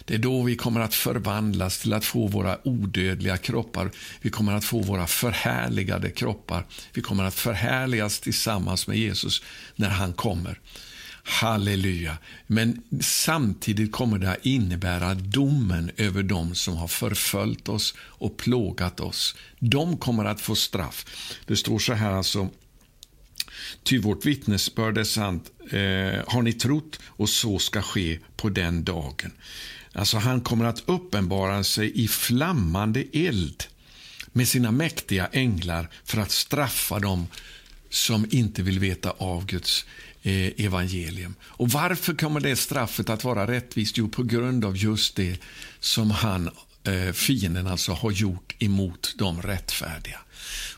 [0.04, 3.90] Det är då vi kommer att förvandlas till att få våra odödliga kroppar.
[4.20, 6.66] Vi kommer att få våra förhärligade kroppar.
[6.92, 9.42] Vi kommer att förhärligas tillsammans med Jesus
[9.76, 10.60] när han kommer.
[11.22, 12.18] Halleluja.
[12.46, 19.00] Men samtidigt kommer det att innebära domen över dem som har förföljt oss och plågat
[19.00, 19.36] oss.
[19.58, 21.06] De kommer att få straff.
[21.46, 22.48] Det står så här alltså
[23.82, 28.84] Ty vårt vittnesbörd är sant, eh, har ni trott, och så ska ske på den
[28.84, 29.32] dagen.
[29.92, 33.64] Alltså Han kommer att uppenbara sig i flammande eld
[34.32, 37.26] med sina mäktiga änglar för att straffa dem
[37.90, 39.86] som inte vill veta av Guds
[40.22, 41.34] eh, evangelium.
[41.42, 43.96] Och Varför kommer det straffet att vara rättvist?
[43.96, 45.40] Jo, på grund av just det
[45.80, 46.50] som han,
[46.84, 50.18] eh, fienden alltså har gjort emot de rättfärdiga.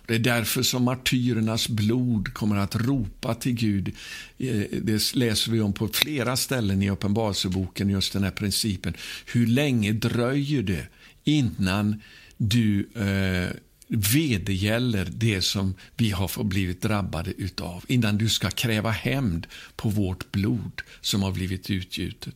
[0.07, 3.97] Det är därför som martyrernas blod kommer att ropa till Gud.
[4.39, 8.95] Eh, det läser vi om på flera ställen i Uppenbarelseboken, just den här principen.
[9.27, 10.87] Hur länge dröjer det
[11.25, 12.03] innan
[12.37, 13.57] du eh,
[13.89, 20.33] vedergäller det som vi har blivit drabbade utav innan du ska kräva hämnd på vårt
[20.33, 22.35] blod som har blivit utgjutet.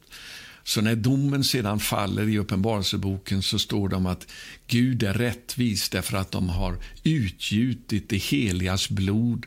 [0.64, 4.27] Så när domen sedan faller i Uppenbarelseboken så står det om att
[4.66, 9.46] Gud är rättvis därför att de har utgjutit det heligas blod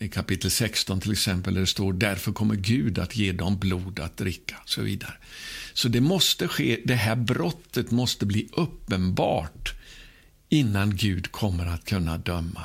[0.00, 4.00] i kapitel 16 till exempel, där det står därför kommer Gud att ge dem blod
[4.00, 4.56] att dricka.
[4.64, 5.14] så vidare.
[5.72, 9.74] Så det måste ske, det här brottet måste bli uppenbart
[10.48, 12.64] innan Gud kommer att kunna döma.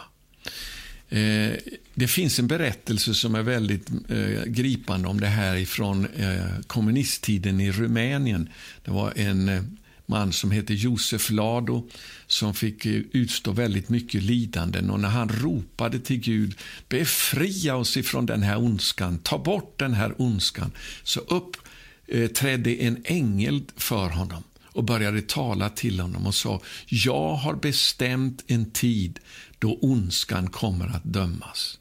[1.10, 1.52] Eh,
[2.00, 7.62] det finns en berättelse som är väldigt eh, gripande om det här från eh, kommunisttiden
[7.62, 8.50] i Rumänien.
[8.86, 9.62] Det var en eh,
[10.06, 11.90] man som hette Josef Lado
[12.28, 14.90] som fick eh, utstå väldigt mycket lidanden.
[14.90, 16.56] Och när han ropade till Gud,
[16.90, 20.72] befria oss ifrån den här ondskan, ta bort den här ondskan,
[21.04, 27.34] så uppträdde eh, en ängel för honom och började tala till honom och sa, jag
[27.36, 29.20] har bestämt en tid
[29.60, 31.80] då ondskan kommer att dömas.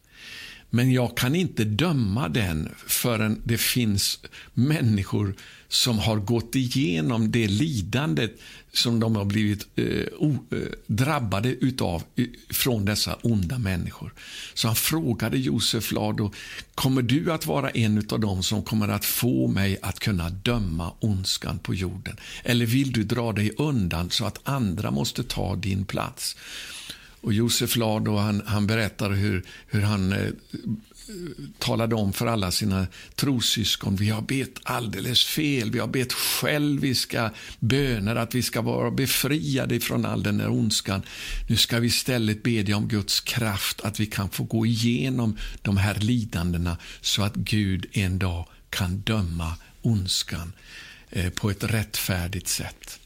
[0.71, 4.21] Men jag kan inte döma den förrän det finns
[4.55, 5.35] människor
[5.69, 8.39] som har gått igenom det lidandet
[8.73, 12.03] som de har blivit eh, o, eh, drabbade utav
[12.51, 14.13] från dessa onda människor.
[14.55, 16.33] Så han frågade Josef Lado,
[16.75, 20.93] kommer du att vara en av dem som kommer att få mig att kunna döma
[21.01, 22.17] ondskan på jorden?
[22.45, 26.37] Eller vill du dra dig undan så att andra måste ta din plats?
[27.21, 30.31] Och Josef Lado han, han berättar hur, hur han eh,
[31.59, 37.31] talade om för alla sina trossyskon, vi har bett alldeles fel, vi har bett själviska
[37.61, 41.03] böner, att vi ska vara befriade från all den här ondskan.
[41.49, 45.77] Nu ska vi istället bedja om Guds kraft, att vi kan få gå igenom de
[45.77, 50.53] här lidandena, så att Gud en dag kan döma ondskan
[51.11, 52.99] eh, på ett rättfärdigt sätt.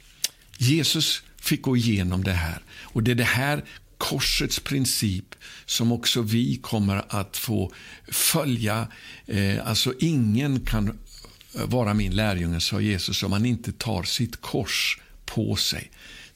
[0.58, 2.62] Jesus fick gå igenom det här.
[2.82, 3.64] Och Det är det här
[4.00, 5.34] korsets princip
[5.66, 7.72] som också vi kommer att få
[8.08, 8.88] följa.
[9.26, 10.98] Eh, alltså ingen kan
[11.52, 15.90] vara min lärjunge, sa Jesus, om han inte tar sitt kors på sig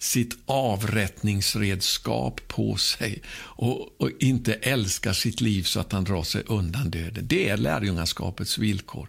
[0.04, 6.42] sitt avrättningsredskap på sig och, och, inte älskar sitt liv så att han drar sig
[6.46, 7.26] undan döden.
[7.26, 9.08] Det är lärjungaskapets villkor.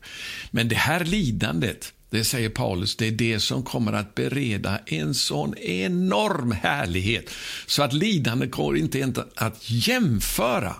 [0.52, 5.14] Men det här lidandet, det säger Paulus, det är det som kommer att bereda en
[5.14, 7.30] sån enorm härlighet
[7.66, 10.76] så att lidandet går inte att jämföra,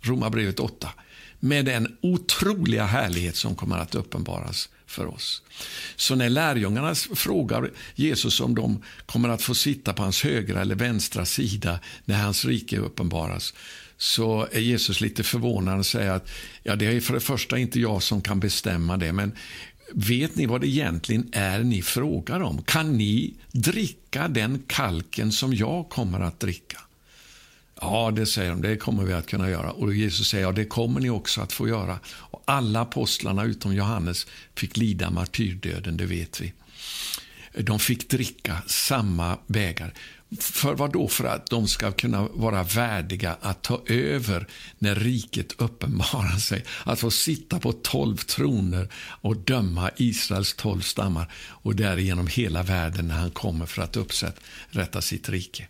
[0.00, 0.88] Romarbrevet 8,
[1.40, 5.42] med den otroliga härlighet som kommer att uppenbaras för oss.
[5.96, 10.74] Så när lärjungarna frågar Jesus om de kommer att få sitta på hans högra eller
[10.74, 13.54] vänstra sida när hans rike uppenbaras,
[13.98, 16.30] så är Jesus lite förvånad och säger att
[16.62, 19.32] ja, det är för det första inte jag som kan bestämma det, men
[19.96, 22.62] Vet ni vad det egentligen är ni frågar om?
[22.62, 26.80] Kan ni dricka den kalken som jag kommer att dricka?
[27.80, 29.70] Ja, det säger de, det kommer vi att kunna göra.
[29.70, 31.98] Och Jesus säger, ja, det kommer ni också att få göra.
[32.06, 36.52] Och alla apostlarna utom Johannes fick lida martyrdöden, det vet vi.
[37.62, 39.94] De fick dricka samma vägar.
[40.40, 41.08] För vad då?
[41.08, 44.46] För att de ska kunna vara värdiga att ta över
[44.78, 46.64] när riket uppenbarar sig.
[46.84, 48.88] Att få sitta på tolv troner
[49.20, 55.02] och döma Israels tolv stammar och därigenom hela världen när han kommer för att upprätta
[55.02, 55.68] sitt rike.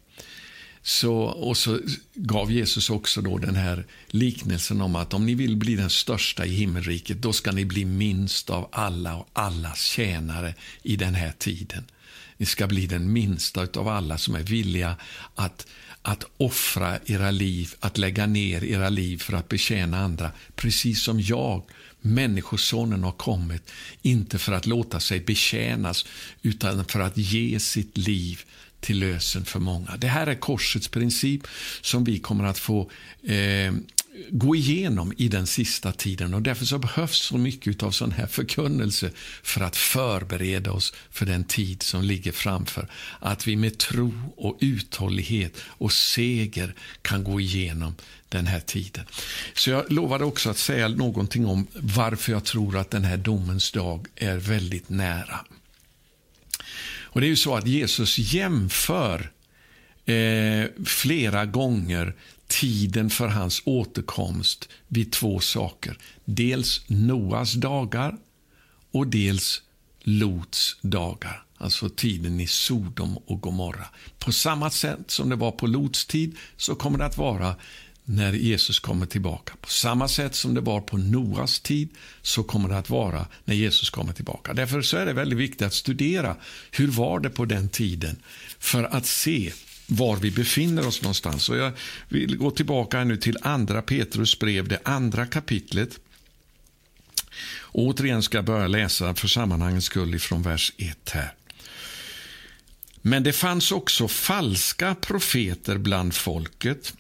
[0.83, 1.81] Så, och så
[2.15, 6.47] gav Jesus också då den här liknelsen om att om ni vill bli den största
[6.47, 11.33] i himmelriket, då ska ni bli minst av alla och allas tjänare i den här
[11.39, 11.85] tiden.
[12.37, 14.97] Ni ska bli den minsta av alla som är villiga
[15.35, 15.67] att,
[16.03, 20.31] att offra era liv, att lägga ner era liv för att betjäna andra.
[20.57, 21.63] Precis som jag,
[22.01, 23.71] Människosonen, har kommit,
[24.03, 26.07] inte för att låta sig betjänas,
[26.43, 28.41] utan för att ge sitt liv
[28.81, 29.97] till lösen för många.
[29.97, 31.47] Det här är korsets princip
[31.81, 32.91] som vi kommer att få
[33.23, 33.73] eh,
[34.31, 36.35] gå igenom i den sista tiden.
[36.35, 39.11] och Därför så behövs så mycket av sån här förkunnelse
[39.43, 42.89] för att förbereda oss för den tid som ligger framför.
[43.21, 47.95] Att vi med tro och uthållighet och seger kan gå igenom
[48.29, 49.05] den här tiden.
[49.55, 53.73] Så jag lovade också att säga någonting om varför jag tror att den här domens
[53.73, 55.41] dag är väldigt nära.
[57.15, 59.31] Och Det är ju så att Jesus jämför
[60.07, 62.15] eh, flera gånger
[62.47, 65.99] tiden för hans återkomst vid två saker.
[66.25, 68.17] Dels Noas dagar
[68.93, 69.63] och dels
[70.03, 71.45] Lots dagar.
[71.57, 73.87] Alltså tiden i Sodom och Gomorra.
[74.19, 77.57] På samma sätt som det var på Lots tid så kommer det att vara
[78.05, 79.55] när Jesus kommer tillbaka.
[79.61, 81.89] På samma sätt som det var på Noas tid
[82.23, 84.55] så kommer det att vara när Jesus kommer tillbaka.
[84.55, 86.37] Därför så är det väldigt viktigt att studera
[86.71, 88.17] hur var det på den tiden
[88.59, 89.53] för att se
[89.87, 91.49] var vi befinner oss någonstans.
[91.49, 91.73] Och jag
[92.09, 95.99] vill gå tillbaka nu till andra Petrus brev, det andra kapitlet.
[97.59, 101.35] Och återigen ska jag börja läsa för sammanhangets skull från vers 1 här.
[103.03, 106.95] Men det fanns också falska profeter bland folket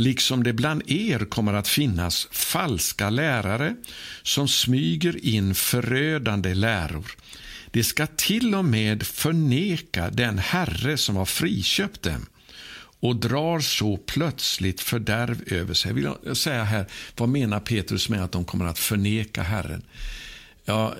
[0.00, 3.76] liksom det bland er kommer att finnas falska lärare
[4.22, 7.16] som smyger in förödande läror.
[7.70, 12.26] De ska till och med förneka den Herre som har friköpt dem
[13.00, 16.00] och drar så plötsligt fördärv över sig.
[16.00, 19.82] Jag vill säga här, vad menar Petrus med att de kommer att förneka Herren?
[20.64, 20.94] Ja,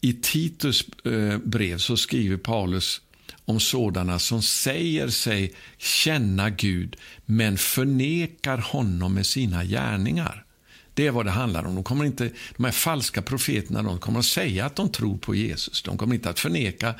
[0.00, 3.00] I Titus eh, brev så skriver Paulus
[3.44, 10.43] om sådana som säger sig känna Gud men förnekar honom med sina gärningar.
[10.94, 11.74] Det är vad det handlar om.
[11.74, 15.34] De, kommer inte, de här falska profeterna de kommer att säga att de tror på
[15.34, 15.82] Jesus.
[15.82, 16.94] De kommer inte att förneka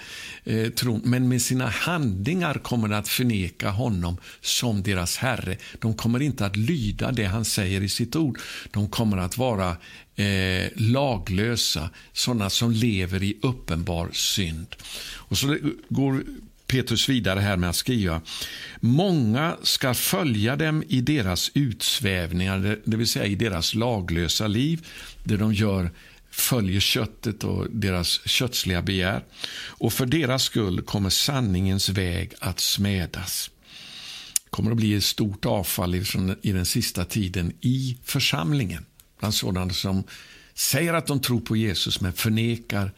[0.45, 5.57] eh, tron, men med sina handlingar kommer de att förneka honom som deras Herre.
[5.79, 8.39] De kommer inte att lyda det han säger i sitt ord.
[8.71, 9.77] De kommer att vara
[10.17, 14.77] eh, laglösa, sådana som lever i uppenbar synd.
[15.13, 16.25] Och så går
[16.67, 18.21] Petrus vidare här med att skriva.
[18.81, 24.87] Många ska följa dem i deras utsvävningar, det vill säga i deras laglösa liv,
[25.25, 25.91] där de gör
[26.31, 29.25] följer köttet och deras kötsliga begär.
[29.67, 33.51] Och för deras skull kommer sanningens väg att smädas.
[34.45, 35.95] Det kommer att bli ett stort avfall
[36.43, 38.85] i den sista tiden i församlingen.
[39.19, 40.05] Bland sådana som
[40.55, 42.93] säger att de tror på Jesus men förnekar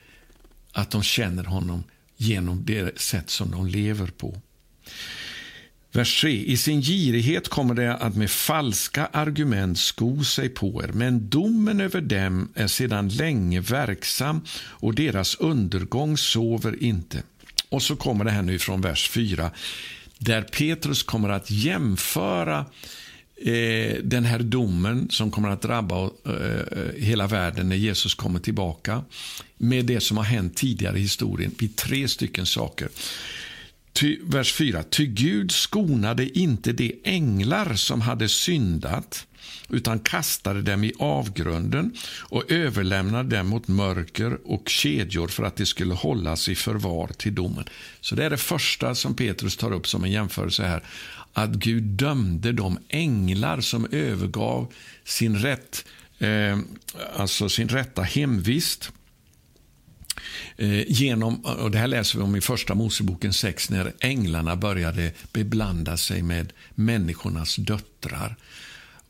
[0.73, 1.85] att de känner honom
[2.17, 4.41] genom det sätt som de lever på.
[5.93, 6.31] Vers 3.
[6.31, 11.81] I sin girighet kommer det att med falska argument sko sig på er, men domen
[11.81, 17.23] över dem är sedan länge verksam och deras undergång sover inte.
[17.69, 19.51] Och så kommer det här nu från vers 4,
[20.19, 22.67] där Petrus kommer att jämföra
[23.37, 28.41] eh, den här domen som kommer att drabba eh, eh, hela världen när Jesus kommer
[28.41, 29.05] tillbaka
[29.57, 32.89] med det som har hänt tidigare i historien vid tre stycken saker.
[33.93, 34.83] Ty, vers 4.
[34.83, 39.27] Ty Gud skonade inte de änglar som hade syndat
[39.69, 45.67] utan kastade dem i avgrunden och överlämnade dem mot mörker och kedjor för att de
[45.67, 47.65] skulle hållas i förvar till domen.
[48.01, 50.83] Så Det är det första som Petrus tar upp som en jämförelse här
[51.37, 54.73] att Gud dömde de änglar som övergav
[55.05, 55.85] sin, rätt,
[56.19, 56.59] eh,
[57.17, 58.93] alltså sin rätta hemvist
[60.57, 65.13] eh, genom, och det här läser vi om i första Moseboken 6, när änglarna började
[65.33, 68.37] beblanda sig med människornas döttrar.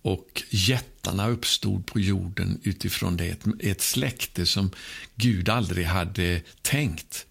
[0.02, 4.70] Och jättarna uppstod på jorden utifrån det, ett, ett släkte som
[5.14, 7.26] Gud aldrig hade tänkt.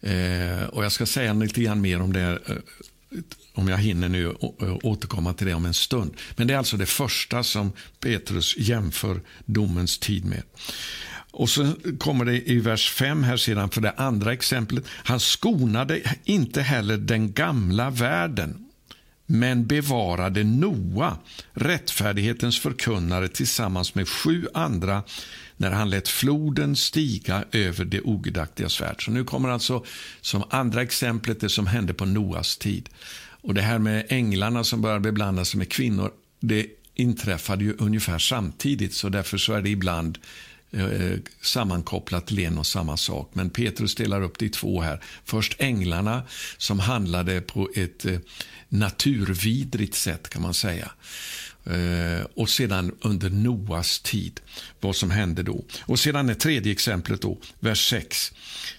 [0.00, 2.56] Eh, och Jag ska säga lite grann mer om det eh,
[3.56, 4.34] om jag hinner nu
[4.82, 6.14] återkomma till det om en stund.
[6.36, 10.42] Men det är alltså det första som Petrus jämför domens tid med.
[11.30, 14.84] Och så kommer det i vers 5 här sedan för det andra exemplet.
[14.88, 18.66] Han skonade inte heller den gamla världen
[19.26, 21.18] men bevarade Noa,
[21.52, 25.02] rättfärdighetens förkunnare tillsammans med sju andra
[25.56, 29.04] när han lät floden stiga över det ogudaktigas värld.
[29.04, 29.84] Så nu kommer alltså
[30.20, 32.88] som andra exemplet det som hände på Noas tid.
[33.46, 38.18] Och Det här med änglarna som började beblanda sig med kvinnor, det inträffade ju ungefär
[38.18, 40.18] samtidigt, så därför så är det ibland
[40.70, 43.30] eh, sammankopplat till en och samma sak.
[43.32, 45.02] Men Petrus delar upp det i två här.
[45.24, 46.22] Först änglarna
[46.56, 48.18] som handlade på ett eh,
[48.68, 50.90] naturvidrigt sätt kan man säga.
[51.66, 54.40] Eh, och sedan under Noas tid,
[54.80, 55.64] vad som hände då.
[55.80, 58.32] Och sedan är tredje exemplet då, vers 6.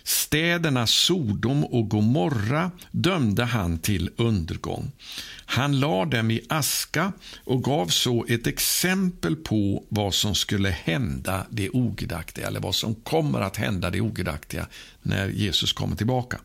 [0.03, 4.91] Städerna Sodom och Gomorra dömde han till undergång.
[5.45, 7.13] Han lade dem i aska
[7.43, 12.95] och gav så ett exempel på vad som skulle hända det ogudaktiga, eller vad som
[12.95, 14.67] kommer att hända det ogudaktiga
[15.01, 16.39] när Jesus kommer tillbaka.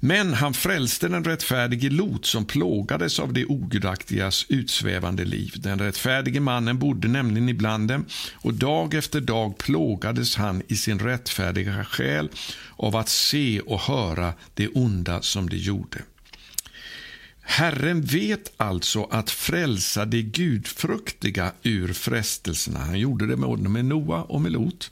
[0.00, 5.52] Men han frälste den rättfärdige Lot som plågades av de ogudaktigas utsvävande liv.
[5.56, 10.98] Den rättfärdige mannen bodde nämligen ibland dem och dag efter dag plågades han i sin
[10.98, 12.28] rättfärdiga själ
[12.76, 15.98] av att se och höra det onda som de gjorde.
[17.48, 22.78] Herren vet alltså att frälsa de gudfruktiga ur frestelserna.
[22.78, 24.90] Han gjorde det både med Noa och med Lot.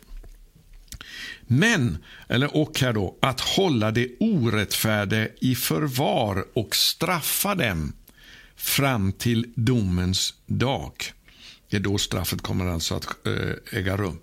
[1.46, 7.92] Men, eller och här då, att hålla det orättfärdiga i förvar och straffa dem
[8.56, 10.92] fram till domens dag.
[11.70, 14.18] Det är då straffet kommer alltså att eh, äga rum.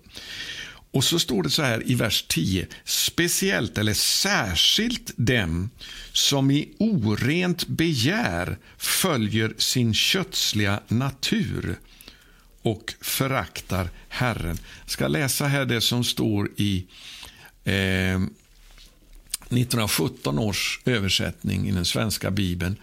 [0.92, 2.66] Och så står det så här i vers 10.
[2.84, 5.70] Speciellt eller särskilt dem
[6.12, 11.78] som i orent begär följer sin kötsliga natur
[12.62, 14.58] och föraktar Herren.
[14.82, 16.86] Jag ska läsa här det som står i
[17.64, 18.20] eh,
[19.52, 22.76] 1917 års översättning i den svenska bibeln.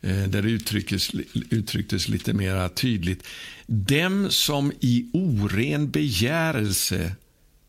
[0.00, 1.10] eh, där det uttrycktes,
[1.50, 3.22] uttrycktes lite mer tydligt.
[3.66, 7.12] Dem som i oren begärelse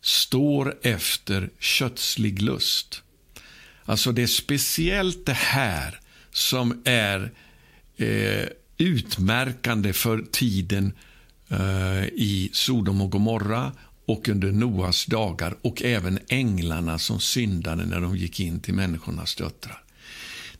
[0.00, 3.02] står efter kötslig lust.
[3.84, 6.00] Alltså det är speciellt det här
[6.30, 7.32] som är
[7.96, 8.46] eh,
[8.78, 10.92] utmärkande för tiden
[11.48, 13.72] eh, i Sodom och Gomorra
[14.10, 19.34] och under Noas dagar och även änglarna som syndade när de gick in till människornas
[19.34, 19.82] döttrar.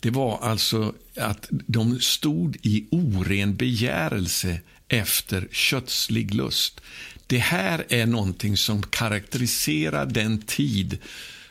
[0.00, 6.80] Det var alltså att de stod i oren begärelse efter kötslig lust.
[7.26, 10.98] Det här är någonting som karaktäriserar den tid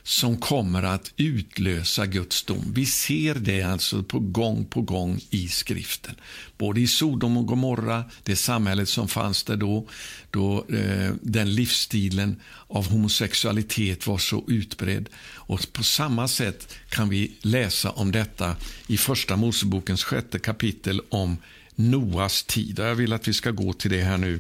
[0.10, 2.74] som kommer att utlösa Guds dom.
[2.74, 6.16] Vi ser det alltså på gång på gång i skriften.
[6.58, 9.88] Både i Sodom och Gomorra, det samhället som fanns där då,
[10.32, 15.10] då eh, den livsstilen av homosexualitet var så utbredd.
[15.36, 18.56] Och på samma sätt kan vi läsa om detta
[18.88, 21.38] i Första Mosebokens sjätte kapitel om
[21.76, 22.80] Noas tid.
[22.80, 24.40] Jag vill att vi ska gå till det här nu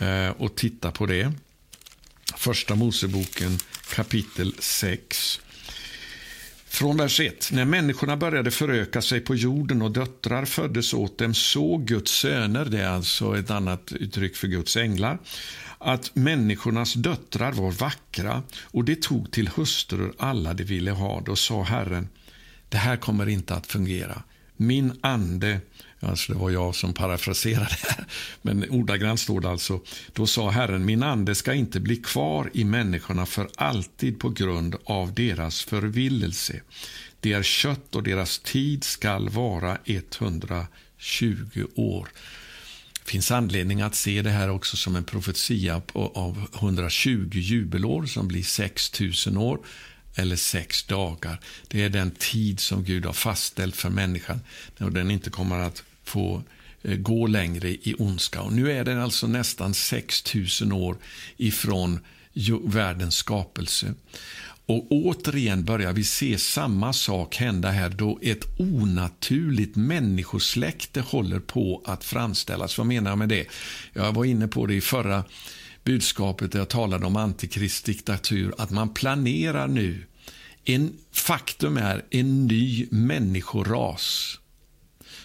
[0.00, 1.32] eh, och titta på det.
[2.36, 3.58] Första Moseboken
[3.94, 5.40] kapitel 6.
[6.66, 7.50] Från vers 1.
[7.52, 12.64] När människorna började föröka sig på jorden och döttrar föddes åt dem såg Guds söner,
[12.64, 15.18] det är alltså ett annat uttryck för Guds änglar,
[15.78, 21.22] att människornas döttrar var vackra och de tog till hustrur alla de ville ha.
[21.26, 22.08] Då sa Herren,
[22.68, 24.22] det här kommer inte att fungera.
[24.56, 25.60] Min ande
[26.00, 28.04] Alltså det var jag som parafraserade här.
[28.42, 29.80] Men ordagrant står det alltså.
[30.12, 34.76] Då sa Herren, min ande ska inte bli kvar i människorna för alltid på grund
[34.84, 36.60] av deras förvillelse.
[37.20, 42.08] Det är kött och deras tid skall vara 120 år.
[43.04, 48.28] Det finns anledning att se det här också som en profetia av 120 jubelår som
[48.28, 49.58] blir 6000 år
[50.14, 51.40] eller sex dagar.
[51.68, 54.40] Det är den tid som Gud har fastställt för människan
[54.78, 56.42] och den inte kommer att få
[56.82, 58.42] eh, gå längre i ondska.
[58.42, 60.96] Och nu är det alltså nästan 6000 år
[61.36, 62.00] ifrån
[62.64, 63.94] världens skapelse.
[64.66, 71.82] Och återigen börjar vi se samma sak hända här då ett onaturligt människosläkte håller på
[71.84, 72.78] att framställas.
[72.78, 73.46] Vad menar jag med det?
[73.92, 75.24] Jag var inne på det i förra
[75.84, 80.04] budskapet där jag talade om antikristdiktatur, att man planerar nu
[80.64, 84.38] en, faktum är en ny människoras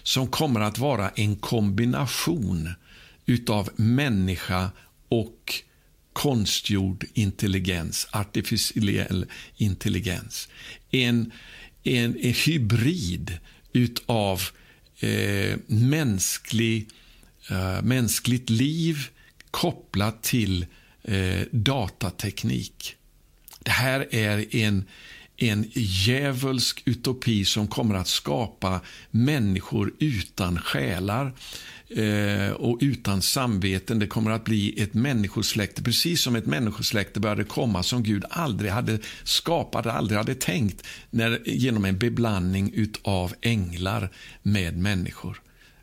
[0.04, 2.70] som kommer att vara en kombination
[3.26, 4.70] utav människa
[5.08, 5.54] och
[6.12, 9.26] konstgjord intelligens, artificiell
[9.56, 10.48] intelligens.
[10.90, 11.32] En,
[11.82, 13.38] en, en hybrid
[13.72, 14.42] utav
[15.00, 16.88] eh, mänsklig,
[17.50, 18.98] eh, mänskligt liv
[19.50, 20.66] kopplat till
[21.02, 22.96] eh, datateknik.
[23.58, 24.84] Det här är en,
[25.36, 28.80] en djävulsk utopi som kommer att skapa
[29.10, 31.32] människor utan själar
[31.88, 33.98] eh, och utan samveten.
[33.98, 38.70] Det kommer att bli ett människosläkte, precis som ett människosläkte började komma som Gud aldrig
[38.70, 44.10] hade skapat, aldrig hade tänkt när, genom en beblandning av änglar
[44.42, 45.40] med människor.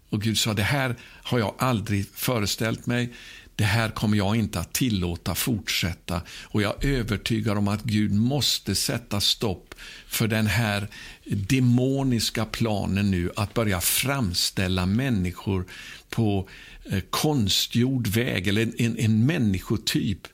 [0.09, 3.13] Och Gud sa, det här har jag aldrig föreställt mig
[3.55, 6.21] det här kommer jag inte att tillåta fortsätta.
[6.43, 9.75] Och jag är övertygad om att Gud måste sätta stopp
[10.07, 10.87] för den här
[11.25, 15.65] demoniska planen nu att börja framställa människor
[16.09, 16.49] på
[16.91, 20.27] eh, konstgjord väg, eller en, en, en människotyp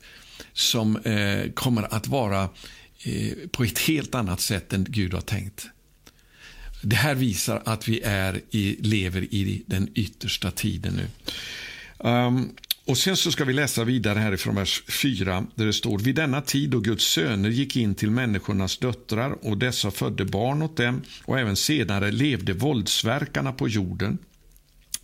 [0.52, 2.42] som eh, kommer att vara
[3.02, 5.66] eh, på ett helt annat sätt än Gud har tänkt.
[6.82, 11.06] Det här visar att vi är i, lever i den yttersta tiden nu.
[12.10, 12.50] Um,
[12.88, 16.40] och Sen så ska vi läsa vidare härifrån vers 4 där det står Vid denna
[16.40, 21.02] tid då Guds söner gick in till människornas döttrar och dessa födde barn åt dem
[21.24, 24.18] och även senare levde våldsverkarna på jorden.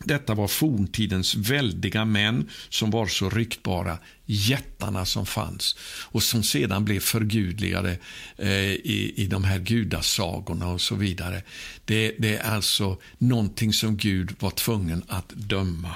[0.05, 6.85] Detta var forntidens väldiga män som var så ryktbara, jättarna som fanns och som sedan
[6.85, 7.99] blev förgudligade
[8.37, 11.43] eh, i, i de här gudasagorna och så vidare.
[11.85, 15.95] Det, det är alltså någonting som Gud var tvungen att döma.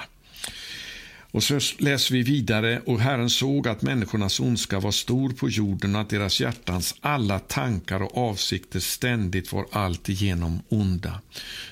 [1.31, 2.81] Och så läser vi vidare.
[2.85, 7.39] Och Herren såg att människornas ondska var stor på jorden och att deras hjärtans alla
[7.39, 11.21] tankar och avsikter ständigt var alltigenom onda.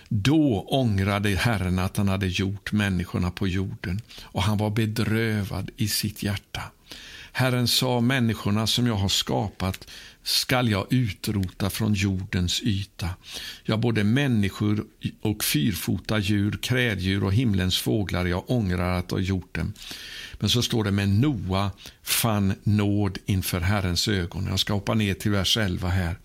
[0.09, 5.87] Då ångrade Herren att han hade gjort människorna på jorden och han var bedrövad i
[5.87, 6.61] sitt hjärta.
[7.37, 9.87] Herren sa, människorna som jag har skapat
[10.23, 13.09] skall jag utrota från jordens yta.
[13.63, 14.85] Ja, både människor
[15.21, 19.73] och fyrfota djur, kräddjur och himlens fåglar, jag ångrar att ha gjort dem.
[20.39, 21.71] Men så står det, men Noa
[22.03, 24.47] fann nåd inför Herrens ögon.
[24.49, 26.15] Jag ska hoppa ner till vers 11 här.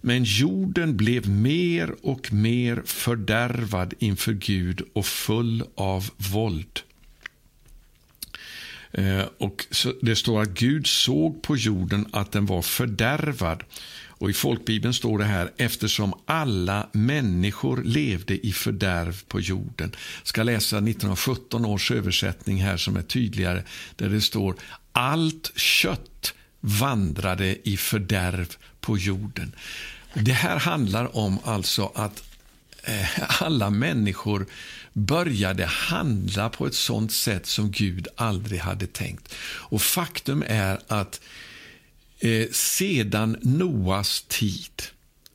[0.00, 6.80] Men jorden blev mer och mer fördärvad inför Gud och full av våld.
[8.94, 9.66] Eh, och
[10.02, 13.62] Det står att Gud såg på jorden att den var fördärvad.
[14.08, 19.92] Och I folkbibeln står det här eftersom alla människor levde i fördärv på jorden.
[20.18, 23.62] Jag ska läsa 1917 års översättning här som är tydligare
[23.96, 24.54] där det står
[24.92, 29.54] allt kött vandrade i fördärv på jorden.
[30.14, 32.24] Det här handlar om alltså att
[32.82, 34.46] eh, alla människor
[34.94, 39.34] började handla på ett sånt sätt som Gud aldrig hade tänkt.
[39.44, 41.20] Och Faktum är att
[42.18, 44.82] eh, sedan Noas tid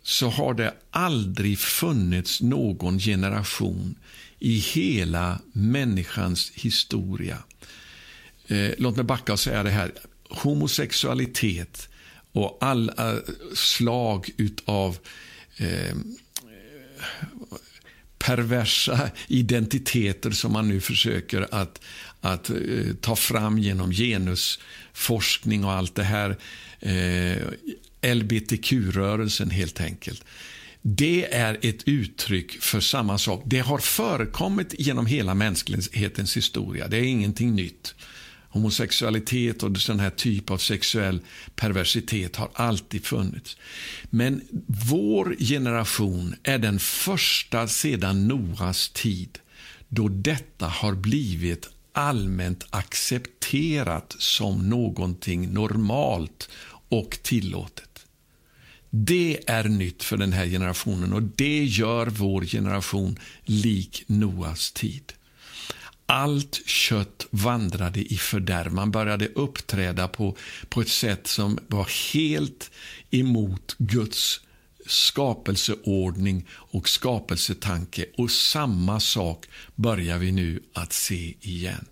[0.04, 3.96] så har det aldrig funnits någon generation
[4.40, 7.38] i hela människans historia.
[8.48, 9.92] Eh, låt mig backa och säga det här.
[10.30, 11.90] Homosexualitet
[12.32, 13.20] och alla
[13.54, 14.98] slag utav...
[15.58, 15.96] eh,
[18.20, 21.82] perversa identiteter som man nu försöker att,
[22.22, 22.56] att eh,
[23.02, 26.38] ta fram genom genusforskning och allt det här.
[26.80, 27.38] Eh,
[28.16, 30.24] LBTQ-rörelsen helt enkelt.
[30.82, 33.44] Det är ett uttryck för samma sak.
[33.46, 36.88] Det har förekommit genom hela mänsklighetens historia.
[36.88, 37.96] Det är ingenting nytt.
[38.50, 41.20] Homosexualitet och sån här typ av sexuell
[41.56, 43.58] perversitet har alltid funnits.
[44.10, 44.42] Men
[44.90, 49.40] vår generation är den första sedan Noas tid
[49.88, 56.50] då detta har blivit allmänt accepterat som någonting normalt
[56.90, 58.06] och tillåtet.
[58.90, 65.14] Det är nytt för den här generationen och det gör vår generation lik Noas tid.
[66.12, 68.74] Allt kött vandrade i fördärv.
[68.74, 70.38] Man började uppträda på,
[70.70, 72.72] på ett sätt som var helt
[73.12, 74.42] emot Guds
[74.86, 78.06] skapelseordning och skapelsetanke.
[78.18, 79.46] Och samma sak
[79.76, 81.86] börjar vi nu att se igen.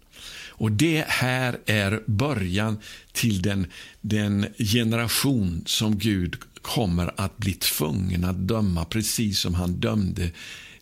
[0.48, 2.80] Och Det här är början
[3.12, 3.68] till den,
[4.02, 10.32] den generation som Gud kommer att bli tvungen att döma precis som han dömde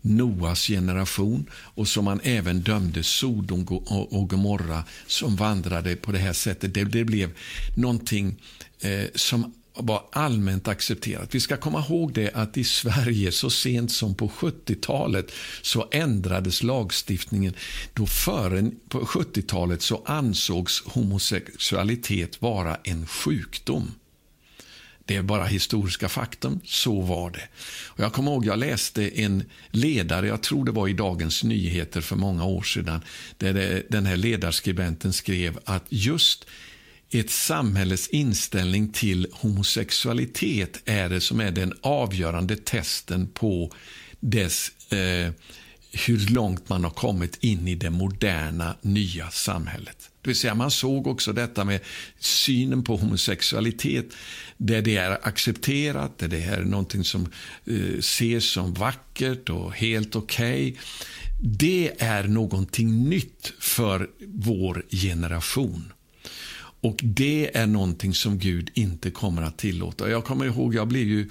[0.05, 6.33] Noas generation och som man även dömde Sodom och Gomorra som vandrade på det här
[6.33, 6.73] sättet.
[6.73, 7.31] Det, det blev
[7.75, 8.35] någonting
[8.79, 11.35] eh, som var allmänt accepterat.
[11.35, 15.31] Vi ska komma ihåg det att i Sverige så sent som på 70-talet
[15.61, 17.53] så ändrades lagstiftningen.
[17.93, 23.91] Då före på 70-talet så ansågs homosexualitet vara en sjukdom.
[25.05, 26.59] Det är bara historiska faktum.
[26.63, 27.47] Så var det.
[27.87, 32.01] Och jag kommer ihåg jag läste en ledare, jag tror det var i Dagens Nyheter
[32.01, 33.01] för många år sedan,
[33.37, 36.45] där det, den här ledarskribenten skrev att just
[37.09, 43.71] ett samhälles inställning till homosexualitet är det som är den avgörande testen på
[44.19, 45.31] dess eh,
[46.07, 50.09] hur långt man har kommit in i det moderna, nya samhället.
[50.25, 51.79] Det vill säga man såg också detta med
[52.19, 54.05] synen på homosexualitet
[54.57, 57.27] där det är accepterat, där det är någonting som
[57.65, 60.71] eh, ses som vackert och helt okej.
[60.71, 60.81] Okay.
[61.41, 65.93] Det är någonting nytt för vår generation.
[66.81, 70.09] Och det är någonting som Gud inte kommer att tillåta.
[70.09, 71.29] Jag kommer ihåg, jag blev ju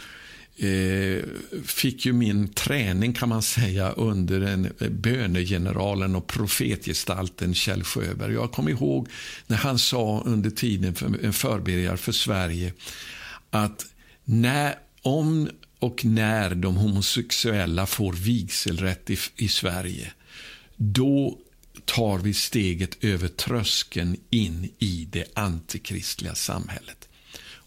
[0.56, 1.24] eh,
[1.64, 8.32] fick ju min träning kan man säga under en eh, bönegeneralen och profetgestalten Kjell Sjöberg.
[8.32, 9.08] Jag kommer ihåg
[9.46, 12.72] när han sa under tiden för en förberedare för Sverige
[13.50, 13.86] att
[14.24, 15.48] när, om
[15.78, 20.12] och när de homosexuella får vigselrätt i, i Sverige
[20.76, 21.38] då
[21.84, 27.08] tar vi steget över tröskeln in i det antikristliga samhället.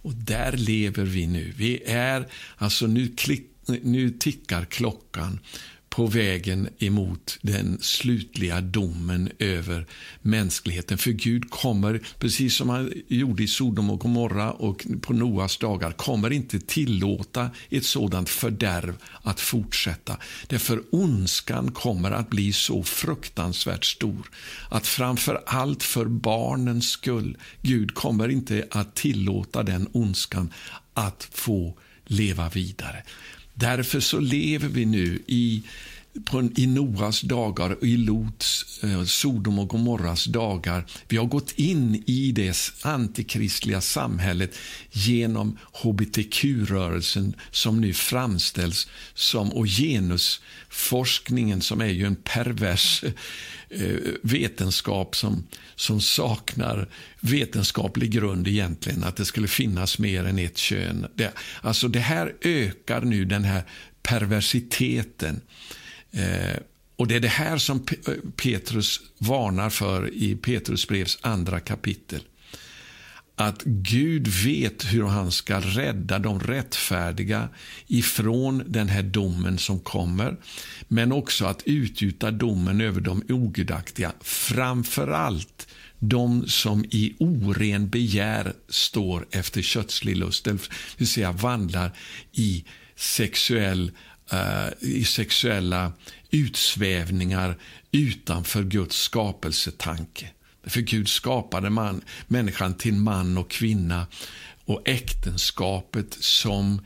[0.02, 1.54] Och där lever vi nu.
[1.58, 2.28] Vi är,
[2.58, 5.40] alltså nu, klick, nu tickar klockan
[5.98, 9.86] på vägen emot den slutliga domen över
[10.22, 10.98] mänskligheten.
[10.98, 15.92] För Gud kommer, precis som han gjorde i Sodom och Gomorra och på Noas dagar,
[15.92, 20.18] kommer inte tillåta ett sådant fördärv att fortsätta.
[20.48, 24.30] Därför ondskan kommer att bli så fruktansvärt stor
[24.70, 30.54] att framför allt för barnens skull, Gud kommer inte att tillåta den ondskan
[30.94, 33.04] att få leva vidare.
[33.60, 35.64] Därför så lever vi nu i
[36.26, 40.86] på, i Noas dagar och i Lots, eh, Sodom och Gomorras dagar.
[41.08, 44.56] Vi har gått in i det antikristliga samhället
[44.92, 53.04] genom hbtq-rörelsen som nu framställs som, och genusforskningen som är ju en pervers
[53.70, 55.44] eh, vetenskap som,
[55.78, 56.88] som saknar
[57.20, 61.08] vetenskaplig grund egentligen, att det skulle finnas mer än ett kön.
[61.16, 63.64] Det, alltså det här ökar nu den här
[64.02, 65.42] perversiteten.
[66.12, 66.58] Eh,
[66.96, 72.22] och Det är det här som eh, Petrus varnar för i Petrus brevs andra kapitel.
[73.40, 77.50] Att Gud vet hur han ska rädda de rättfärdiga
[77.88, 80.38] ifrån den här domen som kommer,
[80.88, 85.68] men också att utgjuta domen över de ogudaktiga, framför allt
[86.00, 91.92] de som i oren begär står efter kötslig lust, det vill säga vandrar
[92.32, 92.66] i
[92.96, 93.92] sexuell,
[94.34, 95.92] uh, i sexuella
[96.32, 97.58] utsvävningar
[97.92, 100.30] utanför Guds skapelsetanke.
[100.68, 104.08] För Gud skapade man, människan till man och kvinna
[104.66, 106.82] och äktenskapet som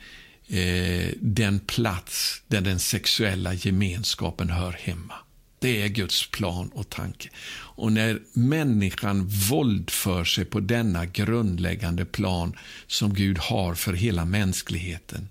[0.47, 5.13] eh, den plats där den sexuella gemenskapen hör hemma.
[5.59, 7.29] Det är Guds plan och tanke.
[7.73, 12.55] Och när människan våldför sig på denna grundläggande plan
[12.87, 15.29] som Gud har för hela mänskligheten,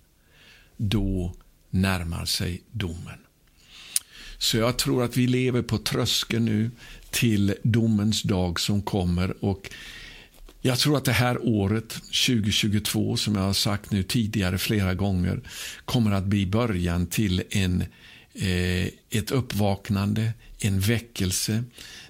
[0.76, 1.34] då
[1.70, 3.18] närmar sig domen.
[4.38, 6.70] Så jag tror att vi lever på tröskeln nu
[7.10, 9.44] till domens dag som kommer.
[9.44, 9.70] Och
[10.62, 15.40] jag tror att det här året, 2022, som jag har sagt nu tidigare flera gånger,
[15.84, 17.84] kommer att bli början till en,
[18.34, 21.64] eh, ett uppvaknande, en väckelse,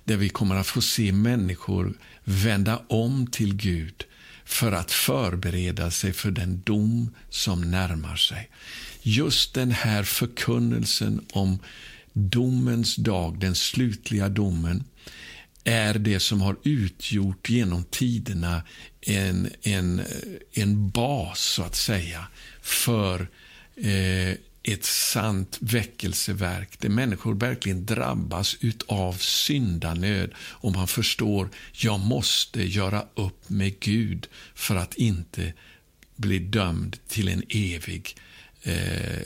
[0.04, 1.94] där vi kommer att få se människor
[2.24, 4.04] vända om till Gud
[4.44, 8.50] för att förbereda sig för den dom som närmar sig.
[9.02, 11.58] Just den här förkunnelsen om
[12.12, 14.84] domens dag, den slutliga domen,
[15.64, 18.62] är det som har utgjort genom tiderna
[19.00, 20.02] en, en,
[20.52, 22.26] en bas, så att säga,
[22.62, 23.28] för
[23.76, 28.56] eh, ett sant väckelseverk där människor verkligen drabbas
[28.86, 35.52] av syndanöd och man förstår jag måste göra upp med Gud för att inte
[36.16, 38.16] bli dömd till en evig
[38.62, 39.20] eh,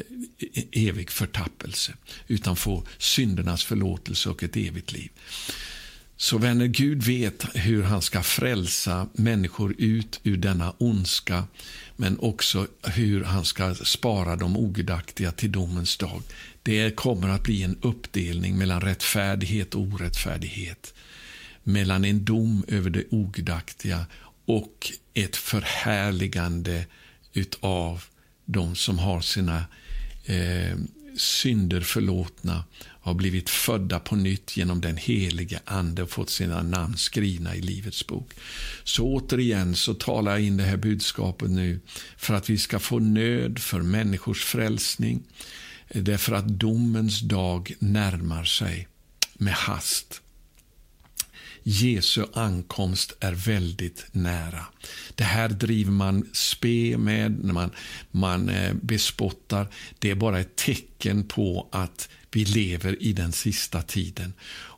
[0.72, 1.94] evig förtappelse
[2.26, 5.10] utan få syndernas förlåtelse och ett evigt liv.
[6.16, 11.44] Så vänner, Gud vet hur han ska frälsa människor ut ur denna ondska
[11.96, 16.22] men också hur han ska spara de ogudaktiga till domens dag.
[16.62, 20.94] Det kommer att bli en uppdelning mellan rättfärdighet och orättfärdighet.
[21.62, 24.06] Mellan en dom över det ogudaktiga
[24.44, 26.86] och ett förhärligande
[27.32, 28.04] utav
[28.44, 29.64] de som har sina
[30.24, 30.76] eh,
[31.16, 36.96] synder förlåtna har blivit födda på nytt genom den helige Ande och fått sina namn
[36.96, 38.32] skrivna i Livets bok.
[38.84, 41.80] Så återigen så talar jag in det här budskapet nu
[42.16, 45.22] för att vi ska få nöd för människors frälsning.
[45.88, 48.88] Därför att domens dag närmar sig
[49.34, 50.20] med hast.
[51.66, 54.64] Jesu ankomst är väldigt nära.
[55.14, 57.70] Det här driver man spe med, när man,
[58.10, 59.68] man eh, bespottar.
[59.98, 64.32] Det är bara ett tecken på att vi lever i den sista tiden.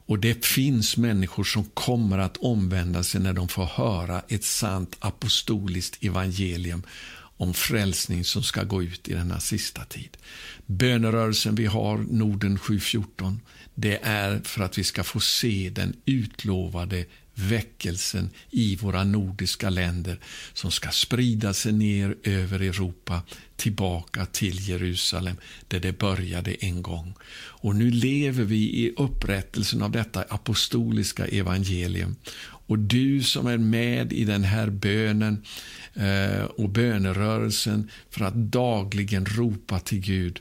[0.09, 4.97] Och Det finns människor som kommer att omvända sig när de får höra ett sant
[4.99, 6.83] apostoliskt evangelium
[7.37, 10.17] om frälsning som ska gå ut i denna sista tid.
[10.67, 13.41] Bönerörelsen vi har, Norden 714,
[13.79, 17.05] det är för att vi ska få se den utlovade
[17.35, 20.19] väckelsen i våra nordiska länder
[20.53, 23.23] som ska sprida sig ner över Europa
[23.57, 25.37] tillbaka till Jerusalem
[25.69, 27.15] där det började en gång.
[27.35, 32.17] Och nu lever vi i upprättelsen av detta apostoliska evangelium.
[32.69, 35.43] Och du som är med i den här bönen
[35.95, 40.41] eh, och bönerörelsen för att dagligen ropa till Gud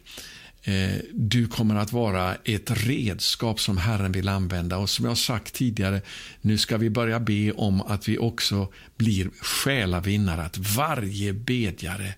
[0.67, 4.77] Eh, du kommer att vara ett redskap som Herren vill använda.
[4.77, 6.01] Och som jag sagt tidigare,
[6.41, 10.41] nu ska vi börja be om att vi också blir själavinnare.
[10.41, 12.13] Att varje bedjare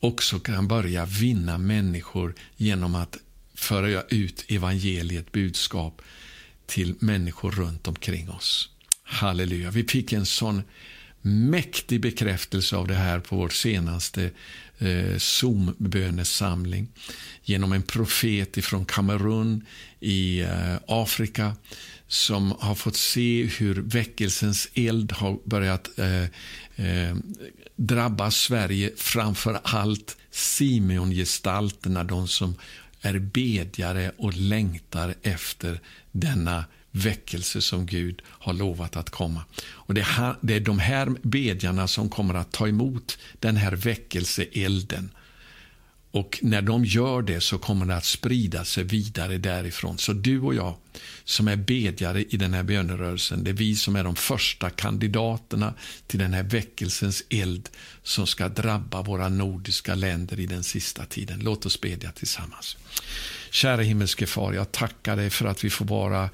[0.00, 3.18] också kan börja vinna människor genom att
[3.54, 6.02] föra ut evangeliet budskap
[6.66, 8.68] till människor runt omkring oss.
[9.02, 9.70] Halleluja.
[9.70, 10.62] Vi fick en sån
[11.26, 14.30] mäktig bekräftelse av det här på vår senaste
[14.78, 16.88] eh, Zoom-bönesamling.
[17.42, 19.66] Genom en profet från Kamerun
[20.00, 21.56] i eh, Afrika
[22.08, 26.22] som har fått se hur väckelsens eld har börjat eh,
[26.86, 27.16] eh,
[27.76, 32.54] drabba Sverige, framför allt Simeon-gestalterna, de som
[33.00, 35.80] är bedjare och längtar efter
[36.12, 36.64] denna
[36.94, 39.44] väckelse som Gud har lovat att komma.
[39.64, 45.10] Och det, är de här bedjarna som kommer att ta emot den här väckelseelden.
[46.10, 49.98] Och när de gör det så kommer det att sprida sig vidare därifrån.
[49.98, 50.74] Så du och jag
[51.24, 55.74] som är bedjare i den här bönerörelsen, det är vi som är de första kandidaterna
[56.06, 57.68] till den här väckelsens eld
[58.02, 61.40] som ska drabba våra nordiska länder i den sista tiden.
[61.40, 62.76] Låt oss bedja tillsammans.
[63.50, 66.30] Kära himmelske far, jag tackar dig för att vi får vara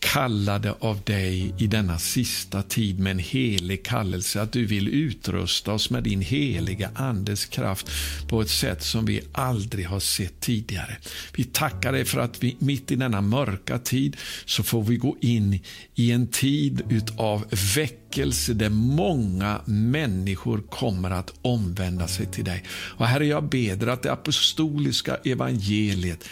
[0.00, 5.72] kallade av dig i denna sista tid med en helig kallelse, att du vill utrusta
[5.72, 7.90] oss med din heliga Andes kraft
[8.28, 10.96] på ett sätt som vi aldrig har sett tidigare.
[11.36, 15.16] Vi tackar dig för att vi mitt i denna mörka tid så får vi gå
[15.20, 15.60] in
[15.94, 17.44] i en tid utav
[17.76, 22.64] väckelse där många människor kommer att omvända sig till dig.
[22.70, 26.24] Och Herre, jag ber att det apostoliska evangeliet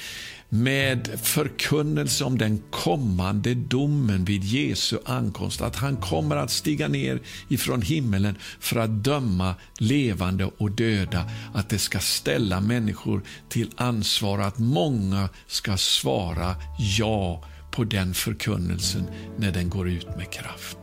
[0.48, 5.60] med förkunnelse om den kommande domen vid Jesu ankomst.
[5.60, 11.30] Att han kommer att stiga ner ifrån himmelen för att döma levande och döda.
[11.54, 16.56] Att det ska ställa människor till ansvar, att många ska svara
[16.98, 20.78] ja på den förkunnelsen när den går ut med kraft.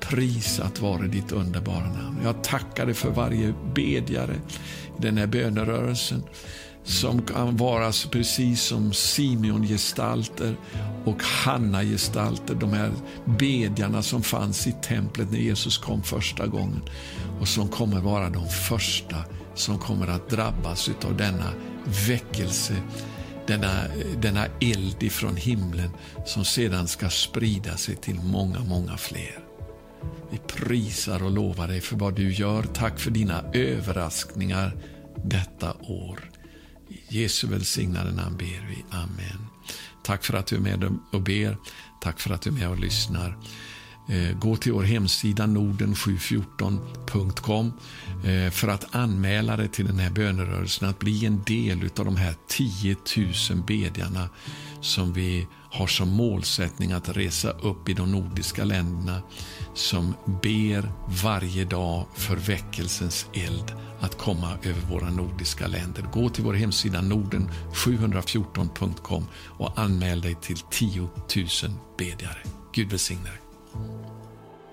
[0.00, 2.20] Prisat vare ditt underbara namn.
[2.24, 4.34] Jag tackar dig för varje bedjare
[4.98, 6.22] i den här bönerörelsen
[6.86, 10.56] som kan vara precis som Simeon-gestalter
[11.04, 12.92] och Hanna-gestalter, de här
[13.24, 16.82] bedjarna som fanns i templet när Jesus kom första gången
[17.40, 19.16] och som kommer vara de första
[19.54, 21.50] som kommer att drabbas av denna
[22.08, 22.76] väckelse,
[23.46, 23.82] denna,
[24.20, 25.90] denna eld ifrån himlen
[26.26, 29.38] som sedan ska sprida sig till många, många fler.
[30.30, 32.62] Vi prisar och lovar dig för vad du gör.
[32.62, 34.76] Tack för dina överraskningar
[35.24, 36.35] detta år.
[36.88, 38.84] I Jesu välsignade namn ber vi.
[38.90, 39.46] Amen.
[40.02, 41.56] Tack för att du är med och ber.
[42.00, 43.38] Tack för att du är med och lyssnar.
[44.08, 47.72] Eh, gå till vår hemsida norden714.com
[48.24, 52.16] eh, för att anmäla dig till den här bönerörelsen, att bli en del av de
[52.16, 53.32] här 10 000
[53.66, 54.28] bedjarna
[54.80, 59.22] som vi har som målsättning att resa upp i de nordiska länderna
[59.74, 66.02] som ber varje dag för väckelsens eld att komma över våra nordiska länder.
[66.12, 69.26] Gå till vår hemsida norden714.com
[69.58, 71.10] och anmäl dig till 10 000
[71.98, 72.38] bedjare.
[72.72, 73.40] Gud välsigne dig.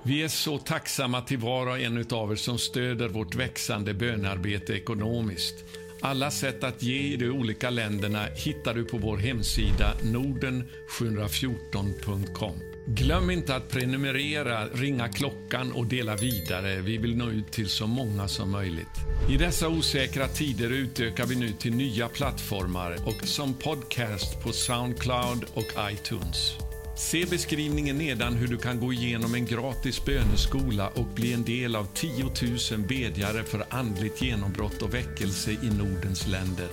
[0.06, 4.74] Vi är så tacksamma till var och en av er som stöder vårt växande bönarbete
[4.74, 5.56] ekonomiskt.
[6.02, 12.73] Alla sätt att ge i de olika länderna hittar du på vår hemsida norden714.com.
[12.86, 16.82] Glöm inte att prenumerera, ringa klockan och dela vidare.
[16.82, 18.98] Vi vill nå ut till så många som möjligt.
[19.30, 25.46] I dessa osäkra tider utökar vi nu till nya plattformar och som podcast på Soundcloud
[25.54, 26.52] och iTunes.
[26.98, 31.76] Se beskrivningen nedan hur du kan gå igenom en gratis böneskola och bli en del
[31.76, 36.68] av 10 000 bedjare för andligt genombrott och väckelse i Nordens länder.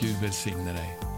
[0.00, 1.13] Gud välsigne dig.